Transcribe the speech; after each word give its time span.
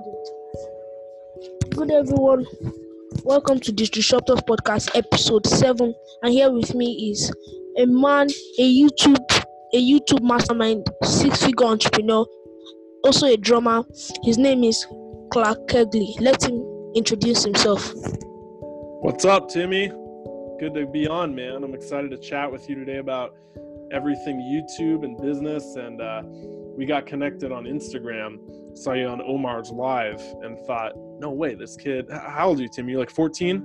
Good 0.00 1.90
everyone. 1.90 2.46
Welcome 3.22 3.60
to 3.60 3.72
the 3.72 3.86
Disruptive 3.86 4.38
Podcast 4.46 4.96
episode 4.96 5.46
7 5.46 5.94
and 6.22 6.32
here 6.32 6.50
with 6.50 6.74
me 6.74 7.10
is 7.10 7.30
a 7.76 7.84
man, 7.84 8.28
a 8.58 8.80
YouTube 8.80 9.18
a 9.72 9.76
YouTube 9.76 10.22
mastermind, 10.22 10.88
six-figure 11.04 11.66
entrepreneur, 11.66 12.26
also 13.04 13.26
a 13.26 13.36
drummer. 13.36 13.84
His 14.24 14.38
name 14.38 14.64
is 14.64 14.86
Clark 15.32 15.68
Kegley. 15.68 16.18
Let 16.18 16.44
him 16.44 16.64
introduce 16.94 17.44
himself. 17.44 17.92
What's 19.02 19.24
up, 19.26 19.48
Timmy? 19.48 19.88
Good 20.58 20.74
to 20.74 20.86
be 20.86 21.08
on, 21.08 21.34
man. 21.34 21.62
I'm 21.62 21.74
excited 21.74 22.10
to 22.10 22.18
chat 22.18 22.50
with 22.50 22.68
you 22.68 22.74
today 22.74 22.98
about 22.98 23.34
everything 23.92 24.40
YouTube 24.40 25.04
and 25.04 25.16
business 25.18 25.76
and 25.76 26.00
uh, 26.00 26.22
we 26.76 26.86
got 26.86 27.06
connected 27.06 27.52
on 27.52 27.64
Instagram. 27.64 28.38
Saw 28.74 28.92
you 28.92 29.06
on 29.08 29.20
Omar's 29.20 29.70
live 29.70 30.20
and 30.42 30.58
thought, 30.66 30.92
no 31.18 31.30
way, 31.30 31.54
this 31.54 31.76
kid. 31.76 32.06
How 32.10 32.48
old 32.48 32.58
are 32.58 32.62
you, 32.62 32.68
Tim? 32.68 32.88
You're 32.88 33.00
like 33.00 33.10
14? 33.10 33.60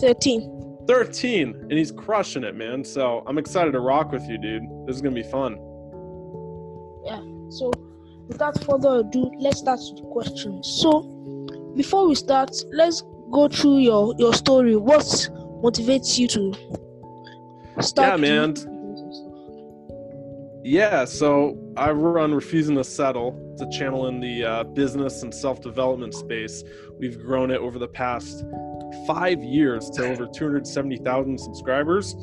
13. 0.00 0.58
13, 0.86 1.54
and 1.54 1.72
he's 1.72 1.92
crushing 1.92 2.44
it, 2.44 2.54
man. 2.56 2.84
So 2.84 3.22
I'm 3.26 3.38
excited 3.38 3.72
to 3.72 3.80
rock 3.80 4.10
with 4.12 4.28
you, 4.28 4.38
dude. 4.38 4.62
This 4.86 4.96
is 4.96 5.02
gonna 5.02 5.14
be 5.14 5.22
fun. 5.22 5.52
Yeah. 7.04 7.22
So 7.50 7.70
without 8.28 8.62
further 8.64 9.00
ado, 9.00 9.30
let's 9.38 9.58
start 9.58 9.80
with 9.80 10.02
the 10.02 10.08
questions. 10.10 10.78
So 10.80 11.02
before 11.76 12.08
we 12.08 12.14
start, 12.14 12.50
let's 12.72 13.02
go 13.30 13.48
through 13.48 13.78
your 13.78 14.14
your 14.18 14.34
story. 14.34 14.74
What 14.76 15.04
motivates 15.62 16.18
you 16.18 16.26
to 16.28 16.54
start? 17.80 18.08
Yeah, 18.08 18.16
man. 18.16 18.54
Yeah, 20.64 21.04
so 21.04 21.58
I 21.76 21.90
run 21.90 22.32
Refusing 22.32 22.76
to 22.76 22.84
Settle. 22.84 23.36
It's 23.52 23.62
a 23.62 23.70
channel 23.70 24.06
in 24.06 24.20
the 24.20 24.44
uh, 24.44 24.64
business 24.64 25.24
and 25.24 25.34
self 25.34 25.60
development 25.60 26.14
space. 26.14 26.62
We've 26.98 27.18
grown 27.18 27.50
it 27.50 27.58
over 27.58 27.80
the 27.80 27.88
past 27.88 28.44
five 29.04 29.42
years 29.42 29.90
to 29.90 30.04
over 30.04 30.26
270,000 30.26 31.38
subscribers. 31.38 32.14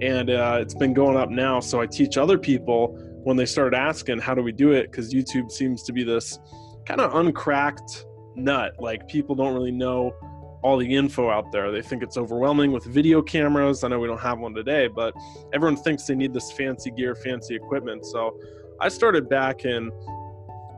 And 0.00 0.30
uh, 0.30 0.58
it's 0.60 0.74
been 0.74 0.94
going 0.94 1.18
up 1.18 1.28
now. 1.28 1.60
So 1.60 1.82
I 1.82 1.86
teach 1.86 2.16
other 2.16 2.38
people 2.38 2.96
when 3.24 3.36
they 3.36 3.46
start 3.46 3.74
asking, 3.74 4.20
how 4.20 4.34
do 4.34 4.42
we 4.42 4.52
do 4.52 4.72
it? 4.72 4.90
Because 4.90 5.12
YouTube 5.12 5.50
seems 5.50 5.82
to 5.82 5.92
be 5.92 6.02
this 6.02 6.38
kind 6.86 7.00
of 7.00 7.14
uncracked 7.14 8.06
nut. 8.34 8.74
Like 8.78 9.06
people 9.06 9.34
don't 9.34 9.52
really 9.52 9.70
know 9.70 10.14
all 10.62 10.76
the 10.76 10.94
info 10.94 11.28
out 11.28 11.50
there. 11.52 11.70
They 11.70 11.82
think 11.82 12.02
it's 12.02 12.16
overwhelming 12.16 12.72
with 12.72 12.84
video 12.84 13.20
cameras. 13.20 13.84
I 13.84 13.88
know 13.88 13.98
we 13.98 14.06
don't 14.06 14.20
have 14.20 14.38
one 14.38 14.54
today, 14.54 14.86
but 14.86 15.14
everyone 15.52 15.76
thinks 15.76 16.04
they 16.04 16.14
need 16.14 16.32
this 16.32 16.52
fancy 16.52 16.90
gear, 16.90 17.14
fancy 17.14 17.54
equipment. 17.54 18.06
So 18.06 18.38
I 18.80 18.88
started 18.88 19.28
back 19.28 19.64
in 19.64 19.90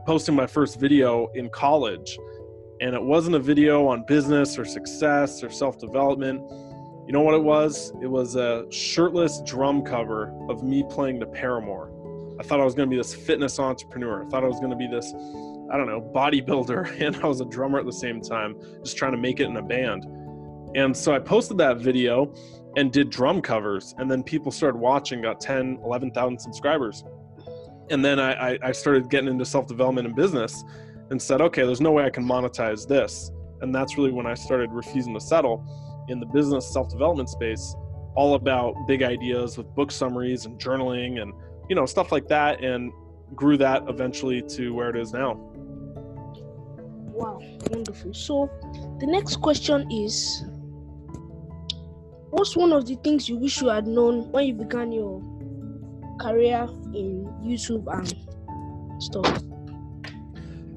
posting 0.05 0.35
my 0.35 0.47
first 0.47 0.79
video 0.79 1.27
in 1.35 1.49
college, 1.49 2.17
and 2.81 2.95
it 2.95 3.01
wasn't 3.01 3.35
a 3.35 3.39
video 3.39 3.87
on 3.87 4.03
business 4.07 4.57
or 4.57 4.65
success 4.65 5.43
or 5.43 5.49
self 5.49 5.79
development. 5.79 6.41
You 7.05 7.13
know 7.13 7.21
what 7.21 7.35
it 7.35 7.43
was? 7.43 7.93
It 8.01 8.07
was 8.07 8.35
a 8.35 8.65
shirtless 8.71 9.41
drum 9.45 9.83
cover 9.83 10.35
of 10.49 10.63
me 10.63 10.83
playing 10.89 11.19
the 11.19 11.27
Paramore. 11.27 11.91
I 12.39 12.43
thought 12.43 12.59
I 12.59 12.65
was 12.65 12.73
going 12.73 12.89
to 12.89 12.93
be 12.93 12.97
this 12.97 13.13
fitness 13.13 13.59
entrepreneur. 13.59 14.25
I 14.25 14.29
thought 14.29 14.43
I 14.43 14.47
was 14.47 14.59
going 14.59 14.71
to 14.71 14.75
be 14.75 14.87
this 14.87 15.13
I 15.71 15.77
don't 15.77 15.87
know, 15.87 16.01
bodybuilder 16.01 17.01
and 17.05 17.15
I 17.17 17.27
was 17.27 17.41
a 17.41 17.45
drummer 17.45 17.79
at 17.79 17.85
the 17.85 17.93
same 17.93 18.21
time, 18.21 18.55
just 18.83 18.97
trying 18.97 19.11
to 19.13 19.17
make 19.17 19.39
it 19.39 19.45
in 19.45 19.57
a 19.57 19.61
band. 19.61 20.05
And 20.75 20.95
so 20.95 21.13
I 21.13 21.19
posted 21.19 21.57
that 21.59 21.77
video 21.77 22.33
and 22.75 22.91
did 22.91 23.09
drum 23.09 23.41
covers. 23.41 23.95
And 23.97 24.11
then 24.11 24.23
people 24.23 24.51
started 24.51 24.77
watching, 24.77 25.21
got 25.21 25.39
10, 25.39 25.79
11,000 25.83 26.37
subscribers. 26.39 27.03
And 27.89 28.03
then 28.03 28.19
I, 28.19 28.57
I 28.61 28.71
started 28.71 29.09
getting 29.09 29.29
into 29.29 29.45
self 29.45 29.67
development 29.67 30.07
and 30.07 30.15
business 30.15 30.63
and 31.11 31.21
said, 31.21 31.39
okay, 31.39 31.65
there's 31.65 31.81
no 31.81 31.91
way 31.91 32.03
I 32.03 32.09
can 32.09 32.25
monetize 32.25 32.87
this. 32.87 33.31
And 33.61 33.73
that's 33.73 33.97
really 33.97 34.11
when 34.11 34.25
I 34.25 34.33
started 34.33 34.71
refusing 34.71 35.13
to 35.13 35.19
settle 35.21 35.65
in 36.09 36.19
the 36.19 36.25
business 36.25 36.71
self 36.71 36.89
development 36.89 37.29
space, 37.29 37.75
all 38.15 38.35
about 38.35 38.75
big 38.87 39.01
ideas 39.03 39.57
with 39.57 39.67
book 39.75 39.91
summaries 39.91 40.45
and 40.45 40.59
journaling 40.59 41.21
and, 41.21 41.31
you 41.69 41.75
know, 41.75 41.85
stuff 41.85 42.11
like 42.11 42.27
that. 42.27 42.63
And 42.63 42.91
grew 43.33 43.57
that 43.57 43.83
eventually 43.87 44.41
to 44.41 44.73
where 44.73 44.89
it 44.89 44.95
is 44.95 45.13
now. 45.13 45.51
Wow, 47.15 47.39
wonderful. 47.71 48.13
So, 48.13 48.49
the 48.99 49.07
next 49.07 49.37
question 49.37 49.89
is 49.89 50.43
What's 52.31 52.57
one 52.57 52.73
of 52.73 52.85
the 52.85 52.95
things 52.95 53.29
you 53.29 53.37
wish 53.37 53.61
you 53.61 53.69
had 53.69 53.87
known 53.87 54.29
when 54.33 54.45
you 54.45 54.53
began 54.53 54.91
your 54.91 55.21
career 56.19 56.67
in 56.93 57.25
YouTube 57.41 57.87
and 57.87 59.01
stuff? 59.01 59.41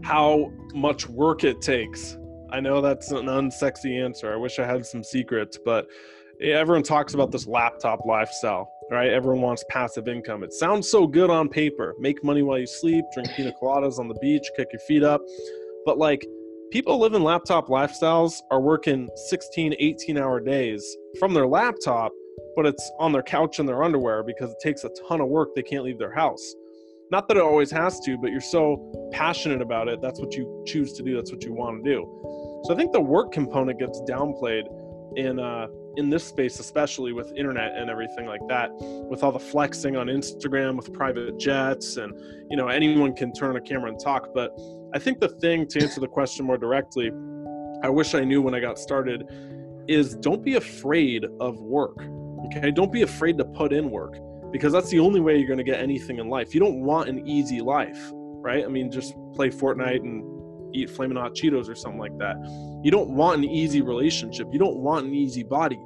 How 0.05 0.53
much 0.75 1.09
work 1.09 1.43
it 1.43 1.61
takes. 1.61 2.17
I 2.51 2.61
know 2.61 2.81
that's 2.81 3.11
an 3.11 3.27
unsexy 3.27 4.01
answer. 4.03 4.33
I 4.33 4.37
wish 4.37 4.61
I 4.61 4.67
had 4.67 4.87
some 4.87 5.03
secrets, 5.03 5.59
but 5.65 5.87
everyone 6.41 6.85
talks 6.85 7.15
about 7.15 7.33
this 7.33 7.49
laptop 7.49 8.07
lifestyle, 8.07 8.71
right? 8.91 9.11
Everyone 9.11 9.43
wants 9.43 9.65
passive 9.69 10.07
income. 10.07 10.45
It 10.45 10.53
sounds 10.53 10.89
so 10.89 11.09
good 11.09 11.29
on 11.29 11.49
paper. 11.49 11.95
Make 11.99 12.23
money 12.23 12.43
while 12.43 12.59
you 12.59 12.69
sleep, 12.69 13.05
drink 13.13 13.31
pina 13.35 13.53
coladas 13.61 13.99
on 13.99 14.07
the 14.07 14.15
beach, 14.23 14.49
kick 14.57 14.69
your 14.73 14.81
feet 14.81 15.03
up. 15.03 15.21
But 15.89 15.97
like 15.97 16.29
people 16.71 16.99
living 16.99 17.25
laptop 17.25 17.69
lifestyles 17.69 18.43
are 18.51 18.61
working 18.61 19.09
16, 19.31 19.75
18 19.79 20.19
hour 20.19 20.39
days 20.39 20.85
from 21.19 21.33
their 21.33 21.47
laptop, 21.47 22.13
but 22.57 22.67
it's 22.67 22.93
on 22.99 23.11
their 23.11 23.23
couch 23.23 23.59
in 23.59 23.65
their 23.65 23.83
underwear 23.83 24.23
because 24.23 24.51
it 24.51 24.59
takes 24.63 24.85
a 24.85 24.91
ton 25.09 25.23
of 25.23 25.29
work. 25.29 25.55
They 25.55 25.63
can't 25.63 25.85
leave 25.85 25.99
their 25.99 26.15
house. 26.15 26.55
Not 27.11 27.27
that 27.29 27.39
it 27.39 27.43
always 27.43 27.71
has 27.71 28.01
to, 28.01 28.19
but 28.19 28.31
you're 28.31 28.43
so 28.43 29.09
passionate 29.13 29.63
about 29.63 29.89
it. 29.89 30.03
That's 30.03 30.21
what 30.21 30.35
you 30.35 30.63
choose 30.67 30.93
to 30.93 31.03
do. 31.03 31.17
That's 31.17 31.33
what 31.33 31.43
you 31.43 31.55
want 31.55 31.83
to 31.83 31.91
do. 31.91 32.63
So 32.67 32.75
I 32.75 32.77
think 32.77 32.93
the 32.93 33.01
work 33.01 33.33
component 33.33 33.79
gets 33.79 34.03
downplayed 34.03 34.67
in 35.17 35.41
uh, 35.41 35.69
in 35.97 36.11
this 36.11 36.23
space, 36.23 36.61
especially 36.61 37.15
with 37.15 37.33
internet 37.35 37.75
and 37.77 37.89
everything 37.89 38.27
like 38.27 38.43
that, 38.49 38.71
with 39.09 39.23
all 39.25 39.33
the 39.33 39.39
flexing 39.39 39.97
on 39.97 40.09
Instagram 40.09 40.77
with 40.77 40.93
private 40.93 41.39
jets, 41.39 41.97
and 41.97 42.13
you 42.51 42.59
know 42.59 42.69
anyone 42.69 43.15
can 43.15 43.33
turn 43.33 43.57
a 43.57 43.61
camera 43.61 43.91
and 43.91 43.99
talk. 43.99 44.35
But 44.35 44.53
I 44.95 44.99
think 44.99 45.21
the 45.21 45.29
thing 45.29 45.67
to 45.69 45.83
answer 45.83 46.01
the 46.01 46.09
question 46.09 46.47
more 46.47 46.57
directly, 46.57 47.11
I 47.83 47.91
wish 47.91 48.15
I 48.15 48.25
knew 48.25 48.41
when 48.41 48.55
I 48.55 48.61
got 48.61 48.79
started, 48.79 49.25
is 49.87 50.15
don't 50.17 50.45
be 50.45 50.55
afraid 50.57 51.27
of 51.41 51.61
work. 51.61 51.99
Okay, 52.47 52.71
don't 52.71 52.93
be 52.93 53.03
afraid 53.03 53.37
to 53.39 53.45
put 53.45 53.73
in 53.73 53.91
work 53.91 54.17
because 54.51 54.73
that's 54.73 54.89
the 54.89 54.99
only 54.99 55.21
way 55.21 55.37
you're 55.37 55.47
going 55.47 55.59
to 55.59 55.65
get 55.65 55.81
anything 55.81 56.19
in 56.19 56.29
life. 56.29 56.55
You 56.55 56.61
don't 56.61 56.81
want 56.81 57.09
an 57.09 57.27
easy 57.29 57.61
life, 57.61 57.99
right? 58.13 58.65
I 58.65 58.69
mean, 58.69 58.91
just 58.91 59.15
play 59.35 59.51
Fortnite 59.51 60.01
and 60.01 60.75
eat 60.75 60.91
flaming 60.91 61.17
hot 61.17 61.35
Cheetos 61.35 61.69
or 61.69 61.75
something 61.75 62.01
like 62.01 62.17
that. 62.19 62.37
You 62.83 62.91
don't 62.91 63.11
want 63.11 63.39
an 63.39 63.45
easy 63.45 63.83
relationship. 63.83 64.49
You 64.53 64.59
don't 64.59 64.79
want 64.79 65.07
an 65.07 65.15
easy 65.15 65.43
body. 65.43 65.81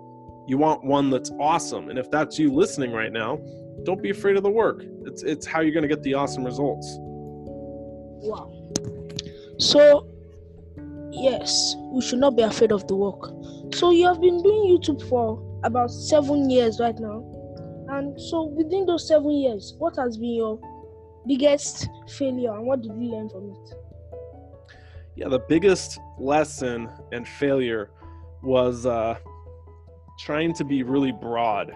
You 0.47 0.59
want 0.59 0.85
one 0.85 1.11
that's 1.11 1.31
awesome. 1.41 1.89
And 1.89 1.99
if 1.99 2.11
that's 2.11 2.39
you 2.39 2.53
listening 2.53 2.93
right 2.93 3.13
now, 3.13 3.39
don't 3.85 4.03
be 4.03 4.11
afraid 4.11 4.37
of 4.37 4.43
the 4.43 4.51
work. 4.51 4.85
It's 5.07 5.23
it's 5.23 5.47
how 5.47 5.61
you're 5.61 5.73
going 5.73 5.89
to 5.89 5.89
get 5.89 6.03
the 6.03 6.15
awesome 6.15 6.45
results. 6.45 6.97
Wow. 8.25 8.53
So, 9.63 10.09
yes, 11.13 11.77
we 11.93 12.03
should 12.03 12.19
not 12.19 12.37
be 12.37 12.43
afraid 12.43 12.73
of 12.73 12.87
the 12.89 12.97
work. 12.97 13.31
So, 13.75 13.91
you 13.91 14.07
have 14.07 14.21
been 14.21 14.43
doing 14.43 14.77
YouTube 14.77 15.09
for 15.09 15.41
about 15.65 15.91
7 15.91 16.51
years 16.51 16.81
right 16.81 16.99
now. 16.99 17.25
And 17.89 18.21
so 18.21 18.45
within 18.45 18.87
those 18.87 19.07
7 19.07 19.31
years, 19.31 19.75
what 19.79 19.97
has 19.97 20.17
been 20.17 20.35
your 20.35 20.61
biggest 21.27 21.89
failure 22.09 22.53
and 22.55 22.67
what 22.67 22.83
did 22.83 22.93
you 22.93 23.11
learn 23.13 23.29
from 23.29 23.51
it? 23.51 23.75
yeah, 25.15 25.29
the 25.29 25.39
biggest 25.39 25.99
lesson 26.19 26.89
and 27.13 27.27
failure 27.27 27.91
was 28.43 28.87
uh, 28.87 29.17
trying 30.19 30.55
to 30.55 30.65
be 30.65 30.83
really 30.83 31.13
broad. 31.13 31.73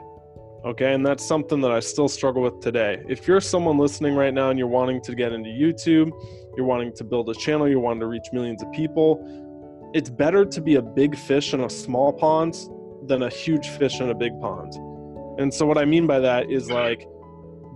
Okay, 0.66 0.92
and 0.94 1.06
that's 1.06 1.24
something 1.24 1.60
that 1.60 1.70
I 1.70 1.80
still 1.80 2.08
struggle 2.08 2.42
with 2.42 2.60
today. 2.60 3.02
If 3.08 3.28
you're 3.28 3.40
someone 3.40 3.78
listening 3.78 4.14
right 4.14 4.34
now 4.34 4.50
and 4.50 4.58
you're 4.58 4.68
wanting 4.68 5.00
to 5.02 5.14
get 5.14 5.32
into 5.32 5.48
YouTube, 5.48 6.10
you're 6.56 6.66
wanting 6.66 6.92
to 6.94 7.04
build 7.04 7.30
a 7.30 7.34
channel, 7.34 7.68
you're 7.68 7.80
wanting 7.80 8.00
to 8.00 8.06
reach 8.06 8.26
millions 8.32 8.62
of 8.62 8.72
people, 8.72 9.90
it's 9.94 10.10
better 10.10 10.44
to 10.44 10.60
be 10.60 10.74
a 10.74 10.82
big 10.82 11.16
fish 11.16 11.54
in 11.54 11.60
a 11.60 11.70
small 11.70 12.12
pond 12.12 12.68
than 13.06 13.22
a 13.22 13.30
huge 13.30 13.68
fish 13.68 14.00
in 14.00 14.10
a 14.10 14.14
big 14.14 14.38
pond. 14.40 14.74
And 15.38 15.54
so, 15.54 15.66
what 15.66 15.78
I 15.78 15.84
mean 15.84 16.06
by 16.06 16.18
that 16.18 16.50
is 16.50 16.68
like, 16.68 17.06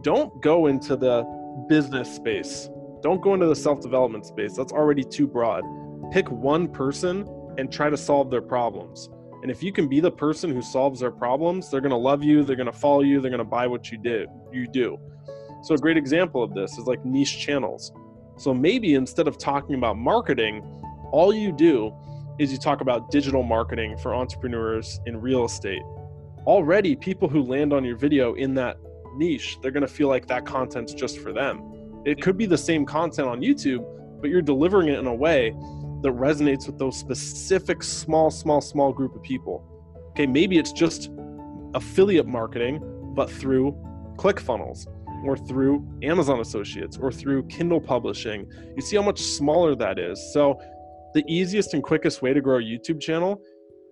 don't 0.03 0.43
go 0.43 0.67
into 0.67 0.97
the 0.97 1.25
business 1.69 2.13
space 2.13 2.69
don't 3.03 3.23
go 3.23 3.35
into 3.35 3.47
the 3.47 3.57
self 3.57 3.81
development 3.81 4.27
space. 4.27 4.55
That's 4.57 4.73
already 4.73 5.05
too 5.05 5.27
broad. 5.27 5.65
Pick 6.13 6.31
one 6.31 6.69
person 6.69 7.27
and 7.59 7.73
try 7.73 7.91
to 7.91 7.97
solve 7.97 8.31
their 8.31 8.43
problems. 8.43 9.09
And 9.43 9.51
if 9.51 9.63
you 9.63 9.73
can 9.73 9.89
be 9.89 10.01
the 10.01 10.11
person 10.11 10.55
who 10.55 10.63
solves 10.63 11.01
their 11.01 11.11
problems, 11.11 11.71
they're 11.71 11.81
going 11.81 11.91
to 11.91 11.97
love 11.97 12.23
you, 12.23 12.45
they're 12.45 12.57
going 12.57 12.67
to 12.67 12.73
follow 12.73 13.01
you, 13.01 13.21
they're 13.21 13.31
going 13.31 13.39
to 13.39 13.45
buy 13.45 13.67
what 13.67 13.91
you 13.91 13.99
did, 13.99 14.29
you 14.53 14.67
do. 14.67 14.99
So 15.63 15.75
a 15.75 15.79
great 15.79 15.97
example 15.97 16.43
of 16.43 16.55
this 16.55 16.79
is 16.79 16.87
like 16.87 17.05
niche 17.05 17.39
channels. 17.39 17.93
So 18.37 18.55
maybe 18.55 18.95
instead 18.95 19.29
of 19.29 19.39
talking 19.39 19.75
about 19.77 19.97
marketing, 19.97 20.63
all 21.13 21.33
you 21.35 21.53
do 21.53 21.95
is 22.39 22.53
you 22.53 22.59
talk 22.59 22.81
about 22.81 23.11
digital 23.11 23.43
marketing 23.43 23.97
for 23.99 24.15
entrepreneurs 24.15 25.01
in 25.07 25.21
real 25.21 25.45
estate. 25.45 25.83
Already 26.47 26.97
people 26.97 27.29
who 27.29 27.43
land 27.43 27.73
on 27.73 27.85
your 27.85 27.97
video 27.97 28.35
in 28.35 28.55
that 28.55 28.79
niche, 29.17 29.59
they're 29.61 29.71
going 29.71 29.87
to 29.87 29.93
feel 29.93 30.09
like 30.09 30.27
that 30.29 30.47
content's 30.47 30.95
just 30.95 31.19
for 31.19 31.33
them 31.33 31.71
it 32.05 32.21
could 32.21 32.37
be 32.37 32.47
the 32.47 32.59
same 32.59 32.87
content 32.87 33.29
on 33.29 33.41
YouTube, 33.41 33.85
but 34.21 34.31
you're 34.31 34.43
delivering 34.43 34.89
it 34.89 34.99
in 34.99 35.07
a 35.07 35.15
way 35.15 35.55
that 36.03 36.13
resonates 36.13 36.67
with 36.67 36.79
those 36.79 36.97
specific 36.97 37.83
small, 37.83 38.31
small, 38.31 38.61
small 38.61 38.93
group 38.93 39.15
of 39.15 39.23
people. 39.23 39.65
Okay, 40.11 40.27
maybe 40.27 40.59
it's 40.59 40.73
just 40.73 41.11
affiliate 41.75 42.27
marketing, 42.27 42.81
but 43.15 43.31
through 43.31 43.77
ClickFunnels 44.17 44.87
or 45.25 45.37
through 45.37 45.87
Amazon 46.03 46.41
Associates 46.41 46.97
or 46.97 47.13
through 47.13 47.45
Kindle 47.45 47.81
publishing. 47.81 48.51
You 48.77 48.83
see 48.83 48.97
how 48.97 49.03
much 49.03 49.21
smaller 49.21 49.75
that 49.77 49.99
is. 49.99 50.33
So, 50.33 50.61
the 51.13 51.25
easiest 51.27 51.75
and 51.75 51.83
quickest 51.83 52.23
way 52.23 52.33
to 52.33 52.41
grow 52.41 52.59
a 52.59 52.63
YouTube 52.63 53.01
channel 53.01 53.43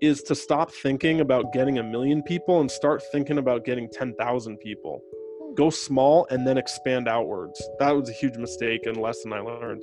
is 0.01 0.23
to 0.23 0.35
stop 0.35 0.71
thinking 0.71 1.21
about 1.21 1.53
getting 1.53 1.79
a 1.79 1.83
million 1.83 2.23
people 2.23 2.61
and 2.61 2.71
start 2.71 3.03
thinking 3.11 3.39
about 3.39 3.65
getting 3.65 3.89
10,000 3.91 4.57
people. 4.59 5.03
Go 5.57 5.71
small 5.71 6.29
and 6.31 6.47
then 6.47 6.57
expand 6.57 7.09
outwards. 7.09 7.61
That 7.81 7.91
was 7.91 8.09
a 8.09 8.13
huge 8.13 8.37
mistake 8.37 8.87
and 8.87 8.97
lesson 8.97 9.33
I 9.33 9.41
learned. 9.41 9.83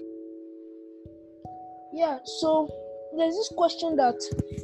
Yeah, 1.95 2.19
so 2.25 2.67
there's 3.17 3.35
this 3.35 3.53
question 3.55 3.95
that 3.95 4.15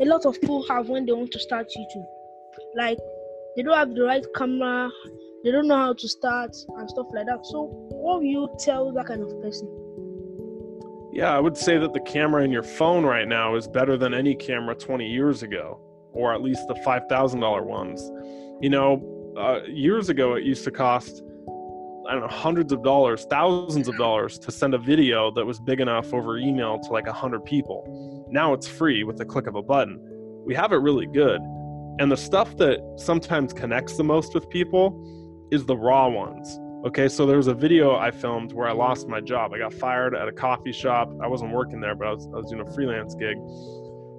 a 0.01 0.05
lot 0.05 0.25
of 0.25 0.33
people 0.41 0.65
have 0.67 0.89
when 0.89 1.05
they 1.05 1.13
want 1.13 1.31
to 1.31 1.39
start 1.39 1.65
YouTube. 1.67 2.05
Like, 2.75 2.97
they 3.55 3.63
don't 3.63 3.73
have 3.73 3.95
the 3.95 4.03
right 4.03 4.25
camera, 4.35 4.89
they 5.45 5.51
don't 5.51 5.69
know 5.69 5.77
how 5.77 5.93
to 5.93 6.07
start, 6.09 6.53
and 6.77 6.89
stuff 6.89 7.07
like 7.13 7.27
that. 7.27 7.45
So, 7.45 7.69
what 7.89 8.17
will 8.17 8.25
you 8.25 8.49
tell 8.59 8.91
that 8.91 9.05
kind 9.05 9.21
of 9.21 9.29
person? 9.41 9.65
Yeah, 11.13 11.33
I 11.33 11.39
would 11.39 11.55
say 11.55 11.77
that 11.77 11.93
the 11.93 12.01
camera 12.01 12.43
in 12.43 12.51
your 12.51 12.63
phone 12.63 13.05
right 13.05 13.27
now 13.27 13.55
is 13.55 13.65
better 13.65 13.95
than 13.95 14.13
any 14.13 14.35
camera 14.35 14.75
20 14.75 15.07
years 15.07 15.41
ago, 15.41 15.79
or 16.11 16.33
at 16.33 16.41
least 16.41 16.67
the 16.67 16.75
$5,000 16.85 17.63
ones. 17.63 18.11
You 18.61 18.71
know, 18.71 19.33
uh, 19.37 19.61
years 19.69 20.09
ago 20.09 20.33
it 20.33 20.43
used 20.43 20.65
to 20.65 20.71
cost, 20.71 21.23
I 22.11 22.15
don't 22.15 22.23
know, 22.23 22.27
hundreds 22.27 22.73
of 22.73 22.83
dollars, 22.83 23.25
thousands 23.29 23.87
of 23.87 23.97
dollars 23.97 24.37
to 24.39 24.51
send 24.51 24.73
a 24.73 24.77
video 24.77 25.31
that 25.31 25.45
was 25.45 25.61
big 25.61 25.79
enough 25.79 26.13
over 26.13 26.37
email 26.37 26.77
to 26.77 26.89
like 26.91 27.05
100 27.05 27.45
people. 27.45 28.27
Now 28.29 28.51
it's 28.51 28.67
free 28.67 29.05
with 29.05 29.17
the 29.17 29.23
click 29.23 29.47
of 29.47 29.55
a 29.55 29.63
button. 29.63 29.97
We 30.45 30.53
have 30.53 30.73
it 30.73 30.77
really 30.77 31.07
good. 31.07 31.39
And 31.99 32.11
the 32.11 32.17
stuff 32.17 32.57
that 32.57 32.79
sometimes 32.97 33.53
connects 33.53 33.95
the 33.95 34.03
most 34.03 34.33
with 34.33 34.49
people 34.49 35.47
is 35.51 35.65
the 35.65 35.77
raw 35.77 36.09
ones 36.09 36.59
Okay, 36.83 37.07
so 37.07 37.27
there 37.27 37.37
was 37.37 37.45
a 37.45 37.53
video 37.53 37.95
I 37.95 38.09
filmed 38.09 38.53
where 38.53 38.67
I 38.67 38.71
lost 38.71 39.07
my 39.07 39.21
job. 39.21 39.53
I 39.53 39.59
got 39.59 39.71
fired 39.71 40.15
at 40.15 40.27
a 40.27 40.31
coffee 40.31 40.71
shop. 40.71 41.11
I 41.21 41.27
wasn't 41.27 41.51
working 41.51 41.79
there, 41.79 41.93
but 41.93 42.07
I 42.07 42.13
was, 42.13 42.25
I 42.25 42.37
was 42.37 42.49
doing 42.49 42.67
a 42.67 42.73
freelance 42.73 43.13
gig. 43.13 43.37